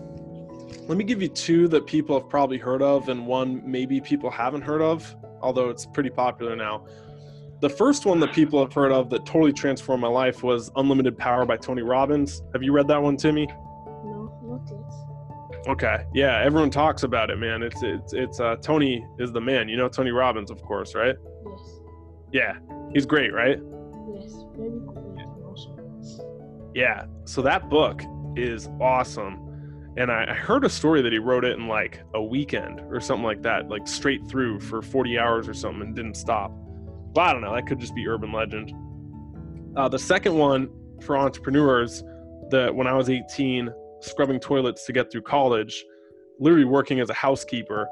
let 0.88 0.98
me 0.98 1.04
give 1.04 1.22
you 1.22 1.30
two 1.30 1.68
that 1.70 1.86
people 1.86 2.20
have 2.20 2.30
probably 2.30 2.58
heard 2.58 2.82
of 2.82 3.08
and 3.08 3.26
one 3.26 3.62
maybe 3.66 4.02
people 4.02 4.30
haven't 4.30 4.64
heard 4.64 4.82
of, 4.82 5.16
although 5.42 5.70
it's 5.70 5.86
pretty 5.86 6.10
popular 6.10 6.56
now. 6.56 6.86
The 7.62 7.70
first 7.70 8.08
one 8.08 8.20
that 8.22 8.34
people 8.34 8.60
have 8.60 8.74
heard 8.74 8.92
of 8.92 9.12
that 9.12 9.24
totally 9.28 9.54
transformed 9.54 10.02
my 10.02 10.08
life 10.08 10.42
was 10.42 10.72
Unlimited 10.78 11.16
Power 11.16 11.46
by 11.46 11.58
Tony 11.58 11.84
Robbins. 11.84 12.42
Have 12.54 12.64
you 12.64 12.72
read 12.72 12.88
that 12.88 13.02
one, 13.02 13.18
Timmy? 13.18 13.46
No, 13.46 14.34
not 14.44 14.62
yet. 14.68 15.68
Okay, 15.68 16.04
yeah, 16.12 16.42
everyone 16.44 16.72
talks 16.72 17.04
about 17.04 17.30
it, 17.30 17.38
man. 17.38 17.62
It's 17.62 17.84
it's 17.84 18.14
it's 18.14 18.40
uh, 18.40 18.56
Tony 18.64 19.06
is 19.20 19.32
the 19.32 19.42
man. 19.42 19.70
You 19.70 19.78
know 19.78 19.88
Tony 19.88 20.10
Robbins, 20.10 20.50
of 20.50 20.60
course, 20.64 20.96
right? 20.96 21.16
Yes. 21.46 21.80
Yeah, 22.34 22.54
he's 22.94 23.06
great, 23.06 23.32
right? 23.32 23.60
Yes. 23.60 24.34
Very 24.58 24.80
cool. 24.88 25.52
Awesome. 25.52 26.72
Yeah. 26.74 27.06
So 27.26 27.44
that 27.44 27.70
book 27.70 28.02
is 28.36 28.70
awesome. 28.80 29.38
And 29.98 30.12
I, 30.12 30.32
I 30.32 30.34
heard 30.34 30.66
a 30.66 30.70
story 30.70 31.04
that 31.04 31.12
he 31.12 31.20
wrote 31.20 31.46
it 31.46 31.60
in 31.60 31.68
like 31.68 32.02
a 32.16 32.24
weekend 32.24 32.80
or 32.92 33.00
something 33.00 33.26
like 33.26 33.44
that, 33.44 33.70
like 33.70 33.88
straight 33.88 34.26
through 34.28 34.62
for 34.62 34.82
40 34.82 35.20
hours 35.20 35.48
or 35.48 35.54
something 35.54 35.82
and 35.84 35.96
didn't 35.96 36.16
stop. 36.16 36.52
But 37.14 37.22
I 37.22 37.34
don't 37.34 37.42
know. 37.42 37.54
That 37.54 37.68
could 37.68 37.80
just 37.80 37.96
be 37.96 38.08
urban 38.08 38.32
legend. 38.32 38.74
Uh, 39.76 39.90
the 39.90 40.00
second 40.00 40.36
one 40.36 40.70
for 41.02 41.18
entrepreneurs, 41.18 42.04
that 42.50 42.74
when 42.74 42.88
I 42.88 42.94
was 42.94 43.10
18, 43.10 43.74
scrubbing 44.02 44.40
toilets 44.40 44.86
to 44.86 44.94
get 44.94 45.12
through 45.12 45.22
college, 45.24 45.84
literally 46.40 46.66
working 46.66 47.00
as 47.00 47.10
a 47.10 47.14
housekeeper, 47.14 47.88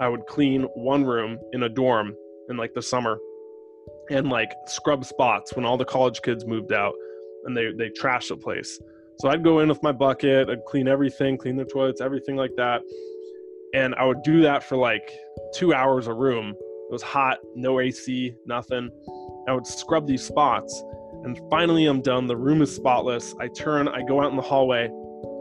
I 0.00 0.08
would 0.08 0.26
clean 0.26 0.62
one 0.74 1.04
room 1.04 1.38
in 1.52 1.62
a 1.62 1.68
dorm 1.68 2.16
in 2.48 2.56
like 2.56 2.74
the 2.74 2.82
summer 2.82 3.18
and 4.10 4.28
like 4.28 4.52
scrub 4.66 5.04
spots 5.04 5.54
when 5.54 5.64
all 5.64 5.76
the 5.76 5.84
college 5.84 6.20
kids 6.22 6.44
moved 6.46 6.72
out 6.72 6.94
and 7.44 7.56
they, 7.56 7.72
they 7.72 7.90
trashed 7.90 8.28
the 8.28 8.36
place. 8.36 8.78
So 9.20 9.28
I'd 9.28 9.44
go 9.44 9.60
in 9.60 9.68
with 9.68 9.82
my 9.82 9.92
bucket, 9.92 10.48
I'd 10.48 10.64
clean 10.64 10.88
everything, 10.88 11.36
clean 11.36 11.56
the 11.56 11.64
toilets, 11.64 12.00
everything 12.00 12.36
like 12.36 12.52
that. 12.56 12.80
And 13.74 13.94
I 13.94 14.04
would 14.04 14.22
do 14.22 14.40
that 14.42 14.64
for 14.64 14.76
like 14.76 15.12
two 15.54 15.74
hours 15.74 16.06
a 16.06 16.14
room 16.14 16.54
it 16.90 16.92
was 16.92 17.02
hot, 17.02 17.38
no 17.54 17.78
AC, 17.78 18.34
nothing. 18.46 18.90
I 19.46 19.52
would 19.52 19.64
scrub 19.64 20.08
these 20.08 20.24
spots. 20.24 20.82
And 21.22 21.40
finally, 21.48 21.86
I'm 21.86 22.00
done. 22.00 22.26
The 22.26 22.36
room 22.36 22.62
is 22.62 22.74
spotless. 22.74 23.32
I 23.38 23.46
turn, 23.46 23.86
I 23.86 24.02
go 24.02 24.20
out 24.20 24.32
in 24.32 24.36
the 24.36 24.42
hallway, 24.42 24.86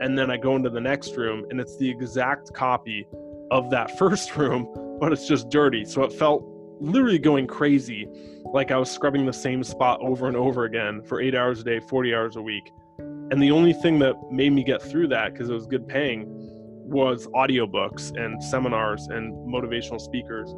and 0.02 0.16
then 0.16 0.30
I 0.30 0.38
go 0.38 0.56
into 0.56 0.70
the 0.70 0.80
next 0.80 1.18
room, 1.18 1.48
and 1.50 1.60
it's 1.60 1.76
the 1.78 1.90
exact 1.90 2.54
copy 2.54 3.08
of 3.50 3.72
that 3.72 3.98
first 3.98 4.36
room, 4.36 4.98
but 5.00 5.12
it's 5.12 5.28
just 5.28 5.50
dirty. 5.50 5.86
So 5.86 6.04
it 6.04 6.14
felt 6.14 6.44
literally 6.80 7.18
going 7.18 7.48
crazy, 7.48 8.08
like 8.54 8.70
I 8.70 8.78
was 8.78 8.92
scrubbing 8.92 9.26
the 9.26 9.34
same 9.34 9.64
spot 9.64 10.00
over 10.04 10.28
and 10.28 10.38
over 10.38 10.66
again 10.66 11.02
for 11.02 11.20
eight 11.20 11.34
hours 11.34 11.62
a 11.62 11.64
day, 11.64 11.80
40 11.80 12.14
hours 12.14 12.36
a 12.36 12.44
week. 12.44 12.72
And 13.00 13.42
the 13.42 13.50
only 13.50 13.74
thing 13.74 13.98
that 14.00 14.14
made 14.30 14.54
me 14.54 14.64
get 14.64 14.84
through 14.84 15.08
that, 15.08 15.34
because 15.34 15.50
it 15.50 15.54
was 15.54 15.66
good 15.66 15.88
paying, 15.88 16.26
was 16.28 17.26
audiobooks 17.28 18.16
and 18.16 18.44
seminars 18.44 19.08
and 19.08 19.34
motivational 19.52 20.00
speakers. 20.00 20.54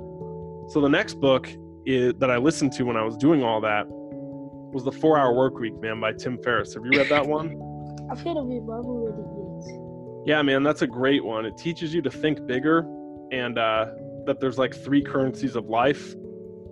So 0.71 0.79
the 0.79 0.87
next 0.87 1.15
book 1.15 1.49
is, 1.85 2.13
that 2.19 2.31
I 2.31 2.37
listened 2.37 2.71
to 2.73 2.83
when 2.83 2.95
I 2.95 3.03
was 3.03 3.17
doing 3.17 3.43
all 3.43 3.59
that 3.59 3.83
was 3.89 4.85
The 4.85 4.91
Four 4.91 5.17
Hour 5.17 5.33
Work 5.33 5.59
Week, 5.59 5.77
man, 5.81 5.99
by 5.99 6.13
Tim 6.13 6.41
Ferriss. 6.41 6.75
Have 6.75 6.85
you 6.85 6.91
read 6.91 7.09
that 7.09 7.27
one? 7.27 7.59
I've 8.11 8.21
heard 8.21 8.37
of 8.37 8.49
it, 8.49 8.65
but 8.65 8.71
I 8.71 8.75
haven't 8.77 9.03
read 9.03 9.15
it 9.19 10.23
yet. 10.23 10.37
Yeah, 10.37 10.41
man, 10.43 10.63
that's 10.63 10.81
a 10.81 10.87
great 10.87 11.25
one. 11.25 11.45
It 11.45 11.57
teaches 11.57 11.93
you 11.93 12.01
to 12.03 12.09
think 12.09 12.47
bigger 12.47 12.87
and 13.33 13.57
uh, 13.57 13.87
that 14.25 14.39
there's 14.39 14.57
like 14.57 14.73
three 14.73 15.01
currencies 15.01 15.57
of 15.57 15.65
life 15.65 16.15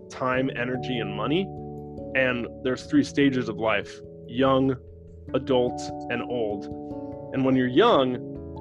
time, 0.09 0.49
energy, 0.55 0.99
and 0.99 1.13
money. 1.13 1.41
And 2.15 2.47
there's 2.63 2.85
three 2.85 3.03
stages 3.03 3.49
of 3.49 3.57
life 3.57 3.99
young, 4.27 4.77
adult, 5.33 5.81
and 6.09 6.21
old. 6.21 6.67
And 7.33 7.43
when 7.43 7.57
you're 7.57 7.67
young, 7.67 8.13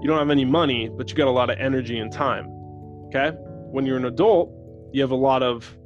you 0.03 0.09
don't 0.09 0.19
have 0.19 0.31
any 0.31 0.45
money, 0.45 0.89
but 0.89 1.09
you 1.11 1.15
got 1.15 1.29
a 1.29 1.31
lot 1.31 1.49
of 1.49 1.61
energy 1.61 2.01
and 2.01 2.13
time. 2.13 2.49
Okay. 3.07 3.31
When 3.71 3.87
you're 3.87 3.99
an 3.99 4.07
adult, 4.07 4.58
you 4.93 5.01
have 5.03 5.11
a 5.11 5.17
lot 5.17 5.43
of 5.43 5.77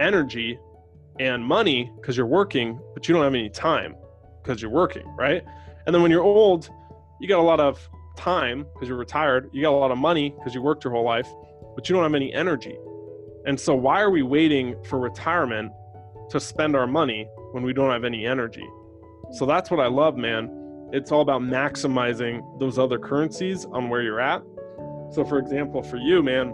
energy 0.00 0.58
and 1.20 1.44
money 1.44 1.90
because 1.96 2.16
you're 2.16 2.26
working, 2.26 2.80
but 2.94 3.08
you 3.08 3.14
don't 3.14 3.24
have 3.24 3.34
any 3.34 3.50
time 3.50 3.94
because 4.42 4.62
you're 4.62 4.70
working, 4.70 5.06
right? 5.16 5.42
And 5.86 5.94
then 5.94 6.02
when 6.02 6.10
you're 6.10 6.22
old, 6.22 6.70
you 7.20 7.28
got 7.28 7.40
a 7.40 7.42
lot 7.42 7.60
of 7.60 7.88
time 8.16 8.66
because 8.74 8.88
you're 8.88 8.98
retired, 8.98 9.50
you 9.52 9.62
got 9.62 9.70
a 9.70 9.76
lot 9.76 9.90
of 9.90 9.98
money 9.98 10.30
because 10.30 10.54
you 10.54 10.62
worked 10.62 10.84
your 10.84 10.92
whole 10.92 11.04
life, 11.04 11.28
but 11.74 11.88
you 11.88 11.94
don't 11.94 12.04
have 12.04 12.14
any 12.14 12.32
energy. 12.32 12.76
And 13.46 13.58
so, 13.58 13.74
why 13.74 14.00
are 14.00 14.10
we 14.10 14.22
waiting 14.22 14.76
for 14.84 14.98
retirement 14.98 15.72
to 16.30 16.40
spend 16.40 16.76
our 16.76 16.86
money 16.86 17.28
when 17.52 17.62
we 17.62 17.72
don't 17.72 17.90
have 17.90 18.04
any 18.04 18.26
energy? 18.26 18.66
So, 19.32 19.46
that's 19.46 19.70
what 19.70 19.80
I 19.80 19.86
love, 19.86 20.16
man. 20.16 20.50
It's 20.92 21.12
all 21.12 21.20
about 21.20 21.42
maximizing 21.42 22.42
those 22.58 22.78
other 22.78 22.98
currencies 22.98 23.64
on 23.66 23.88
where 23.88 24.02
you're 24.02 24.20
at. 24.20 24.42
So, 25.12 25.24
for 25.24 25.38
example, 25.38 25.82
for 25.82 25.96
you, 25.96 26.22
man, 26.22 26.52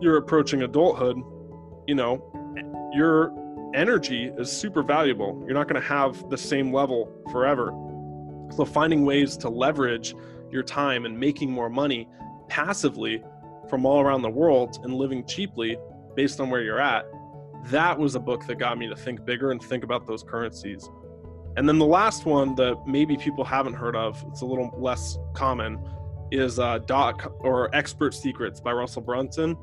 you're 0.00 0.16
approaching 0.16 0.62
adulthood, 0.62 1.16
you 1.86 1.94
know, 1.94 2.22
your 2.94 3.32
energy 3.74 4.30
is 4.38 4.50
super 4.50 4.82
valuable. 4.82 5.42
You're 5.44 5.54
not 5.54 5.68
going 5.68 5.80
to 5.80 5.88
have 5.88 6.28
the 6.30 6.38
same 6.38 6.72
level 6.72 7.10
forever. 7.30 7.72
So, 8.56 8.64
finding 8.64 9.04
ways 9.04 9.36
to 9.38 9.48
leverage 9.48 10.14
your 10.50 10.62
time 10.62 11.04
and 11.04 11.18
making 11.18 11.50
more 11.50 11.70
money 11.70 12.08
passively 12.48 13.22
from 13.68 13.86
all 13.86 14.00
around 14.00 14.22
the 14.22 14.30
world 14.30 14.78
and 14.82 14.94
living 14.94 15.24
cheaply 15.26 15.78
based 16.16 16.40
on 16.40 16.50
where 16.50 16.62
you're 16.62 16.80
at, 16.80 17.06
that 17.66 17.96
was 17.96 18.16
a 18.16 18.20
book 18.20 18.46
that 18.46 18.58
got 18.58 18.78
me 18.78 18.88
to 18.88 18.96
think 18.96 19.24
bigger 19.24 19.52
and 19.52 19.62
think 19.62 19.84
about 19.84 20.06
those 20.06 20.22
currencies. 20.22 20.88
And 21.56 21.68
then 21.68 21.78
the 21.78 21.86
last 21.86 22.26
one 22.26 22.54
that 22.56 22.76
maybe 22.86 23.16
people 23.16 23.44
haven't 23.44 23.74
heard 23.74 23.94
of, 23.94 24.24
it's 24.28 24.40
a 24.40 24.46
little 24.46 24.70
less 24.76 25.18
common, 25.34 25.78
is 26.30 26.58
uh, 26.58 26.78
Doc 26.78 27.32
or 27.40 27.74
Expert 27.74 28.14
Secrets 28.14 28.60
by 28.60 28.72
Russell 28.72 29.02
Brunson. 29.02 29.56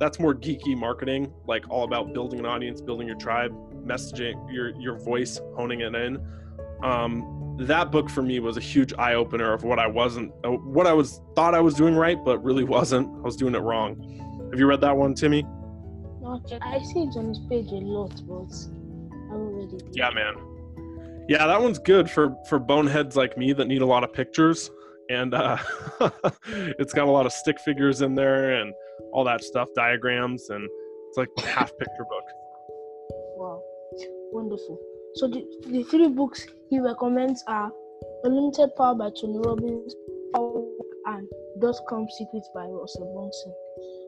That's 0.00 0.18
more 0.18 0.34
geeky 0.34 0.76
marketing, 0.76 1.32
like 1.46 1.64
all 1.70 1.84
about 1.84 2.12
building 2.12 2.40
an 2.40 2.46
audience, 2.46 2.80
building 2.80 3.06
your 3.06 3.16
tribe, 3.16 3.52
messaging 3.86 4.52
your 4.52 4.70
your 4.80 4.98
voice, 4.98 5.40
honing 5.56 5.80
it 5.80 5.94
in. 5.94 6.20
Um, 6.82 7.56
that 7.60 7.92
book 7.92 8.10
for 8.10 8.22
me 8.22 8.40
was 8.40 8.56
a 8.56 8.60
huge 8.60 8.92
eye 8.98 9.14
opener 9.14 9.52
of 9.52 9.62
what 9.62 9.78
I 9.78 9.86
wasn't, 9.86 10.32
uh, 10.44 10.50
what 10.50 10.86
I 10.86 10.92
was 10.92 11.20
thought 11.36 11.54
I 11.54 11.60
was 11.60 11.74
doing 11.74 11.94
right, 11.94 12.22
but 12.24 12.42
really 12.42 12.64
wasn't. 12.78 13.08
I 13.18 13.20
was 13.20 13.36
doing 13.36 13.54
it 13.54 13.60
wrong. 13.60 14.48
Have 14.50 14.58
you 14.58 14.66
read 14.66 14.80
that 14.80 14.96
one, 14.96 15.14
Timmy? 15.14 15.44
I 16.26 16.82
see 16.82 17.02
it 17.02 17.16
on 17.16 17.28
his 17.28 17.38
page 17.48 17.70
a 17.70 17.74
lot, 17.74 18.12
but 18.26 18.52
I 19.12 19.32
haven't 19.32 19.54
read 19.54 19.72
it. 19.72 19.88
Yeah, 19.92 20.10
man. 20.10 20.34
Yeah, 21.28 21.46
that 21.46 21.60
one's 21.60 21.78
good 21.78 22.10
for 22.10 22.36
for 22.48 22.58
boneheads 22.58 23.16
like 23.16 23.38
me 23.38 23.52
that 23.52 23.66
need 23.66 23.82
a 23.82 23.86
lot 23.86 24.04
of 24.04 24.12
pictures, 24.12 24.70
and 25.10 25.32
uh, 25.34 25.58
it's 26.78 26.92
got 26.92 27.08
a 27.08 27.10
lot 27.10 27.26
of 27.26 27.32
stick 27.32 27.60
figures 27.60 28.02
in 28.02 28.14
there 28.14 28.60
and 28.60 28.74
all 29.14 29.24
that 29.24 29.42
stuff, 29.42 29.68
diagrams, 29.76 30.50
and 30.50 30.68
it's 31.08 31.16
like 31.16 31.28
half 31.46 31.70
picture 31.78 32.04
book. 32.10 32.24
Wow, 33.36 33.62
wonderful. 34.32 34.78
So 35.14 35.28
the, 35.28 35.46
the 35.68 35.84
three 35.84 36.08
books 36.08 36.46
he 36.68 36.80
recommends 36.80 37.42
are 37.46 37.70
Unlimited 38.24 38.74
Power 38.76 38.96
by 38.96 39.10
Tony 39.18 39.38
Robbins, 39.38 39.94
Power 40.34 40.64
and 41.06 41.28
Dot 41.60 41.76
Com 41.88 42.06
Secrets 42.10 42.48
by 42.54 42.64
Russell 42.64 43.14
Brunson. 43.14 43.54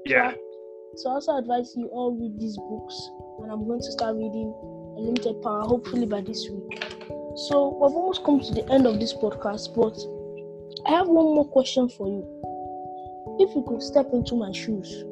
Yeah, 0.04 0.32
So 0.96 1.10
I 1.10 1.14
also 1.14 1.36
advise 1.36 1.74
you 1.76 1.86
all 1.88 2.12
read 2.12 2.40
these 2.40 2.56
books, 2.56 3.10
and 3.42 3.52
I'm 3.52 3.66
going 3.66 3.80
to 3.80 3.92
start 3.92 4.16
reading 4.16 4.52
Unlimited 4.96 5.40
Power 5.42 5.62
hopefully 5.62 6.06
by 6.06 6.20
this 6.22 6.48
week. 6.50 6.84
So 7.48 7.78
we've 7.80 7.94
almost 7.94 8.24
come 8.24 8.40
to 8.40 8.52
the 8.52 8.68
end 8.72 8.86
of 8.86 8.98
this 8.98 9.14
podcast, 9.14 9.74
but 9.76 9.94
I 10.90 10.96
have 10.98 11.06
one 11.06 11.34
more 11.34 11.48
question 11.48 11.88
for 11.88 12.08
you. 12.08 12.36
If 13.38 13.54
you 13.54 13.62
could 13.66 13.82
step 13.82 14.06
into 14.12 14.34
my 14.34 14.52
shoes, 14.52 15.04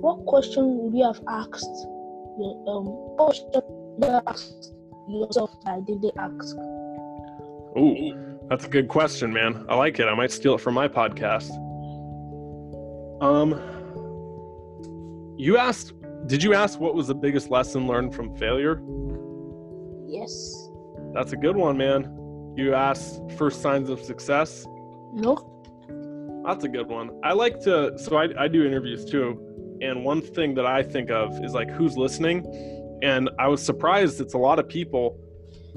what 0.00 0.24
question 0.26 0.78
would 0.78 0.94
you 0.94 1.04
have 1.04 1.20
asked 1.28 1.86
your 2.38 2.64
um 2.66 2.86
what 2.86 3.16
question 3.16 3.50
would 3.54 4.08
you 4.08 4.20
asked 4.26 4.74
yourself 5.08 5.50
that 5.64 5.74
I 5.74 5.80
didn't 5.80 6.12
ask? 6.18 6.56
Ooh, 7.78 8.38
that's 8.48 8.64
a 8.64 8.68
good 8.68 8.88
question, 8.88 9.32
man. 9.32 9.64
I 9.68 9.76
like 9.76 9.98
it. 9.98 10.06
I 10.08 10.14
might 10.14 10.30
steal 10.30 10.54
it 10.54 10.60
from 10.60 10.74
my 10.74 10.88
podcast. 10.88 11.50
Um, 13.22 13.60
you 15.38 15.56
asked, 15.56 15.92
did 16.26 16.42
you 16.42 16.54
ask 16.54 16.80
what 16.80 16.94
was 16.94 17.06
the 17.06 17.14
biggest 17.14 17.50
lesson 17.50 17.86
learned 17.86 18.14
from 18.14 18.34
failure? 18.36 18.82
Yes. 20.08 20.68
That's 21.14 21.32
a 21.32 21.36
good 21.36 21.56
one, 21.56 21.76
man. 21.76 22.54
You 22.56 22.74
asked 22.74 23.20
first 23.38 23.62
signs 23.62 23.88
of 23.88 24.00
success. 24.00 24.66
No. 25.12 25.61
That's 26.44 26.64
a 26.64 26.68
good 26.68 26.88
one. 26.88 27.10
I 27.22 27.32
like 27.32 27.60
to, 27.60 27.96
so 27.98 28.16
I, 28.16 28.28
I 28.38 28.48
do 28.48 28.64
interviews 28.64 29.04
too. 29.04 29.78
And 29.80 30.04
one 30.04 30.20
thing 30.20 30.54
that 30.54 30.66
I 30.66 30.82
think 30.82 31.10
of 31.10 31.44
is 31.44 31.54
like 31.54 31.70
who's 31.70 31.96
listening. 31.96 32.46
And 33.02 33.30
I 33.38 33.48
was 33.48 33.64
surprised 33.64 34.20
it's 34.20 34.34
a 34.34 34.38
lot 34.38 34.58
of 34.58 34.68
people 34.68 35.18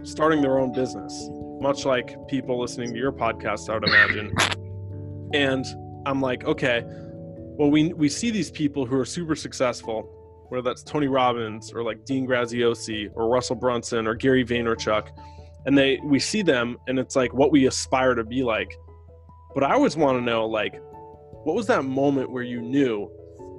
starting 0.03 0.41
their 0.41 0.59
own 0.59 0.71
business, 0.71 1.27
much 1.59 1.85
like 1.85 2.15
people 2.27 2.59
listening 2.59 2.93
to 2.93 2.99
your 2.99 3.11
podcast, 3.11 3.69
I 3.69 3.75
would 3.75 3.87
imagine. 3.87 4.35
And 5.33 5.65
I'm 6.05 6.21
like, 6.21 6.45
okay, 6.45 6.83
well, 6.85 7.71
we, 7.71 7.93
we 7.93 8.09
see 8.09 8.31
these 8.31 8.51
people 8.51 8.85
who 8.85 8.95
are 8.99 9.05
super 9.05 9.35
successful, 9.35 10.03
whether 10.49 10.61
that's 10.61 10.83
Tony 10.83 11.07
Robbins 11.07 11.71
or 11.73 11.83
like 11.83 12.05
Dean 12.05 12.27
Graziosi 12.27 13.09
or 13.13 13.29
Russell 13.29 13.55
Brunson 13.55 14.07
or 14.07 14.13
Gary 14.13 14.45
Vaynerchuk. 14.45 15.07
And 15.65 15.77
they, 15.77 15.99
we 16.03 16.19
see 16.19 16.41
them 16.41 16.77
and 16.87 16.99
it's 16.99 17.15
like 17.15 17.33
what 17.33 17.51
we 17.51 17.65
aspire 17.65 18.13
to 18.13 18.23
be 18.23 18.43
like. 18.43 18.71
But 19.55 19.63
I 19.63 19.73
always 19.73 19.95
want 19.95 20.19
to 20.19 20.21
know, 20.21 20.45
like, 20.45 20.81
what 21.45 21.55
was 21.55 21.65
that 21.67 21.85
moment 21.85 22.29
where 22.29 22.43
you 22.43 22.61
knew 22.61 23.09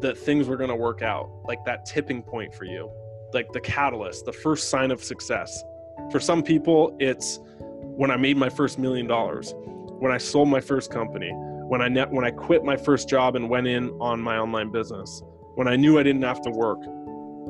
that 0.00 0.18
things 0.18 0.46
were 0.46 0.58
going 0.58 0.68
to 0.68 0.76
work 0.76 1.00
out? 1.00 1.30
Like 1.46 1.64
that 1.64 1.86
tipping 1.86 2.22
point 2.22 2.54
for 2.54 2.66
you, 2.66 2.90
like 3.32 3.50
the 3.52 3.60
catalyst, 3.60 4.26
the 4.26 4.32
first 4.32 4.68
sign 4.68 4.90
of 4.90 5.02
success. 5.02 5.64
For 6.10 6.20
some 6.20 6.42
people, 6.42 6.94
it's 7.00 7.40
when 7.80 8.10
I 8.10 8.16
made 8.18 8.36
my 8.36 8.50
first 8.50 8.78
million 8.78 9.06
dollars, 9.06 9.54
when 9.98 10.12
I 10.12 10.18
sold 10.18 10.48
my 10.48 10.60
first 10.60 10.90
company, 10.90 11.30
when 11.32 11.80
I 11.80 11.88
net, 11.88 12.10
when 12.10 12.26
I 12.26 12.30
quit 12.30 12.62
my 12.62 12.76
first 12.76 13.08
job 13.08 13.34
and 13.34 13.48
went 13.48 13.66
in 13.66 13.88
on 13.98 14.20
my 14.20 14.36
online 14.36 14.70
business, 14.70 15.22
when 15.54 15.66
I 15.66 15.76
knew 15.76 15.98
I 15.98 16.02
didn't 16.02 16.22
have 16.22 16.42
to 16.42 16.50
work. 16.50 16.78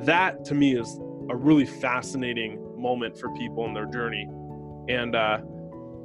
That 0.04 0.44
to 0.44 0.54
me 0.54 0.76
is 0.76 1.00
a 1.30 1.36
really 1.36 1.66
fascinating 1.66 2.62
moment 2.80 3.18
for 3.18 3.28
people 3.30 3.64
in 3.66 3.74
their 3.74 3.86
journey. 3.86 4.28
And 4.88 5.16
uh, 5.16 5.38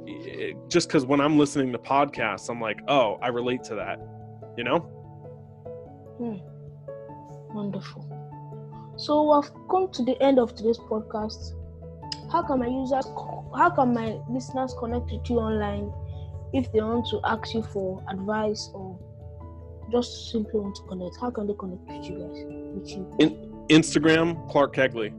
it, 0.06 0.56
just 0.68 0.88
because 0.88 1.04
when 1.04 1.20
I'm 1.20 1.38
listening 1.38 1.72
to 1.72 1.78
podcasts, 1.78 2.48
I'm 2.48 2.60
like, 2.60 2.80
oh, 2.88 3.18
I 3.22 3.28
relate 3.28 3.62
to 3.64 3.74
that, 3.76 3.98
you 4.56 4.64
know? 4.64 4.78
Hmm. 6.18 6.36
Wonderful. 7.54 8.08
So 8.96 9.34
we've 9.34 9.50
come 9.70 9.90
to 9.92 10.04
the 10.04 10.20
end 10.22 10.38
of 10.38 10.54
today's 10.54 10.78
podcast. 10.78 11.54
How 12.30 12.42
can 12.42 12.60
my 12.60 12.66
users, 12.66 13.06
how 13.56 13.70
can 13.74 13.92
my 13.94 14.18
listeners 14.28 14.74
connect 14.78 15.10
with 15.10 15.28
you 15.28 15.38
online 15.38 15.92
if 16.52 16.70
they 16.72 16.80
want 16.80 17.06
to 17.10 17.20
ask 17.24 17.54
you 17.54 17.62
for 17.62 18.02
advice 18.10 18.70
or 18.74 18.98
just 19.90 20.30
simply 20.30 20.60
want 20.60 20.76
to 20.76 20.82
connect? 20.84 21.16
How 21.20 21.30
can 21.30 21.46
they 21.46 21.54
connect 21.54 21.82
with 21.86 22.04
you 22.04 22.18
guys? 22.18 22.44
With 22.74 22.90
you? 22.90 23.16
In, 23.18 23.52
Instagram, 23.68 24.50
Clark 24.50 24.74
Kegley, 24.74 25.12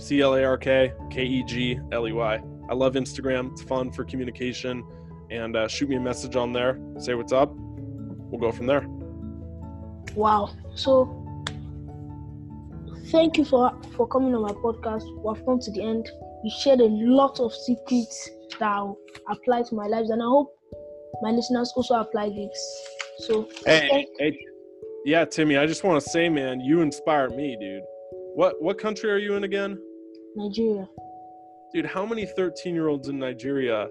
C 0.00 0.20
L 0.20 0.34
A 0.34 0.44
R 0.44 0.56
K 0.56 0.92
K 1.10 1.24
E 1.24 1.44
G 1.44 1.78
L 1.92 2.06
E 2.06 2.12
Y. 2.12 2.40
I 2.70 2.74
love 2.74 2.94
Instagram. 2.94 3.50
It's 3.50 3.62
fun 3.62 3.90
for 3.90 4.04
communication. 4.04 4.84
And 5.30 5.56
uh, 5.56 5.66
shoot 5.66 5.88
me 5.88 5.96
a 5.96 6.00
message 6.00 6.36
on 6.36 6.52
there. 6.52 6.80
Say 6.98 7.14
what's 7.14 7.32
up. 7.32 7.52
We'll 7.54 8.40
go 8.40 8.52
from 8.52 8.66
there. 8.66 8.86
Wow. 10.14 10.50
So 10.76 11.16
thank 13.08 13.36
you 13.36 13.44
for 13.44 13.72
for 13.96 14.06
coming 14.06 14.34
on 14.34 14.42
my 14.42 14.52
podcast. 14.52 15.02
We've 15.24 15.44
come 15.44 15.58
to 15.60 15.70
the 15.72 15.82
end. 15.82 16.08
You 16.44 16.50
shared 16.60 16.80
a 16.80 16.88
lot 16.88 17.40
of 17.40 17.52
secrets 17.52 18.30
that 18.58 18.94
apply 19.28 19.62
to 19.62 19.74
my 19.74 19.86
lives, 19.86 20.10
and 20.10 20.22
I 20.22 20.26
hope 20.26 20.56
my 21.22 21.30
listeners 21.30 21.72
also 21.76 21.94
apply 21.94 22.30
this. 22.30 22.86
So 23.18 23.48
Hey, 23.66 24.06
hey, 24.18 24.38
yeah, 25.04 25.24
Timmy. 25.24 25.56
I 25.56 25.66
just 25.66 25.84
want 25.84 26.02
to 26.02 26.10
say, 26.10 26.28
man, 26.28 26.60
you 26.60 26.82
inspire 26.82 27.28
me, 27.30 27.56
dude. 27.60 27.82
What 28.34 28.62
what 28.62 28.78
country 28.78 29.10
are 29.10 29.18
you 29.18 29.34
in 29.34 29.44
again, 29.44 29.76
Nigeria. 30.36 30.88
Dude? 31.72 31.86
How 31.86 32.04
many 32.06 32.26
13 32.26 32.74
year 32.74 32.88
olds 32.88 33.08
in 33.08 33.18
Nigeria 33.18 33.88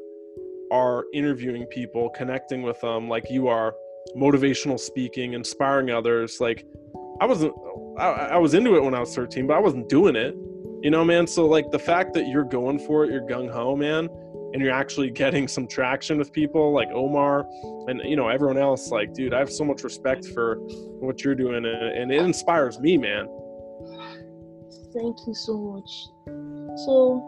are 0.72 1.06
interviewing 1.14 1.66
people, 1.66 2.10
connecting 2.10 2.62
with 2.62 2.80
them 2.82 3.10
like 3.10 3.30
you 3.30 3.48
are, 3.48 3.74
motivational 4.16 4.80
speaking, 4.80 5.34
inspiring 5.34 5.90
others? 5.90 6.38
Like, 6.40 6.66
I 7.22 7.26
wasn't. 7.26 7.54
I, 7.98 8.04
I 8.04 8.38
was 8.38 8.54
into 8.54 8.76
it 8.76 8.84
when 8.84 8.94
I 8.94 9.00
was 9.00 9.14
13, 9.16 9.48
but 9.48 9.56
I 9.56 9.60
wasn't 9.60 9.90
doing 9.90 10.16
it. 10.16 10.36
You 10.82 10.92
know, 10.92 11.04
man. 11.04 11.28
So 11.28 11.46
like 11.46 11.72
the 11.72 11.80
fact 11.80 12.14
that 12.14 12.28
you're 12.28 12.46
going 12.46 12.80
for 12.80 13.04
it, 13.04 13.12
you're 13.12 13.26
gung 13.26 13.52
ho, 13.52 13.76
man. 13.76 14.08
and 14.54 14.62
you're 14.62 14.72
actually 14.72 15.10
getting 15.24 15.48
some 15.48 15.68
traction 15.68 16.18
with 16.18 16.32
people 16.32 16.72
like 16.74 16.90
Omar 16.90 17.46
and 17.88 18.02
you 18.06 18.16
know 18.16 18.30
everyone 18.30 18.58
else 18.58 18.90
like 18.90 19.14
dude 19.14 19.34
I 19.34 19.40
have 19.40 19.52
so 19.52 19.64
much 19.66 19.84
respect 19.84 20.26
for 20.28 20.56
what 21.00 21.24
you're 21.24 21.36
doing 21.36 21.66
and, 21.66 22.12
it 22.12 22.22
inspires 22.22 22.80
me 22.80 22.98
man 22.98 23.28
Thank 24.94 25.18
you 25.28 25.36
so 25.36 25.56
much. 25.56 26.08
So, 26.86 27.22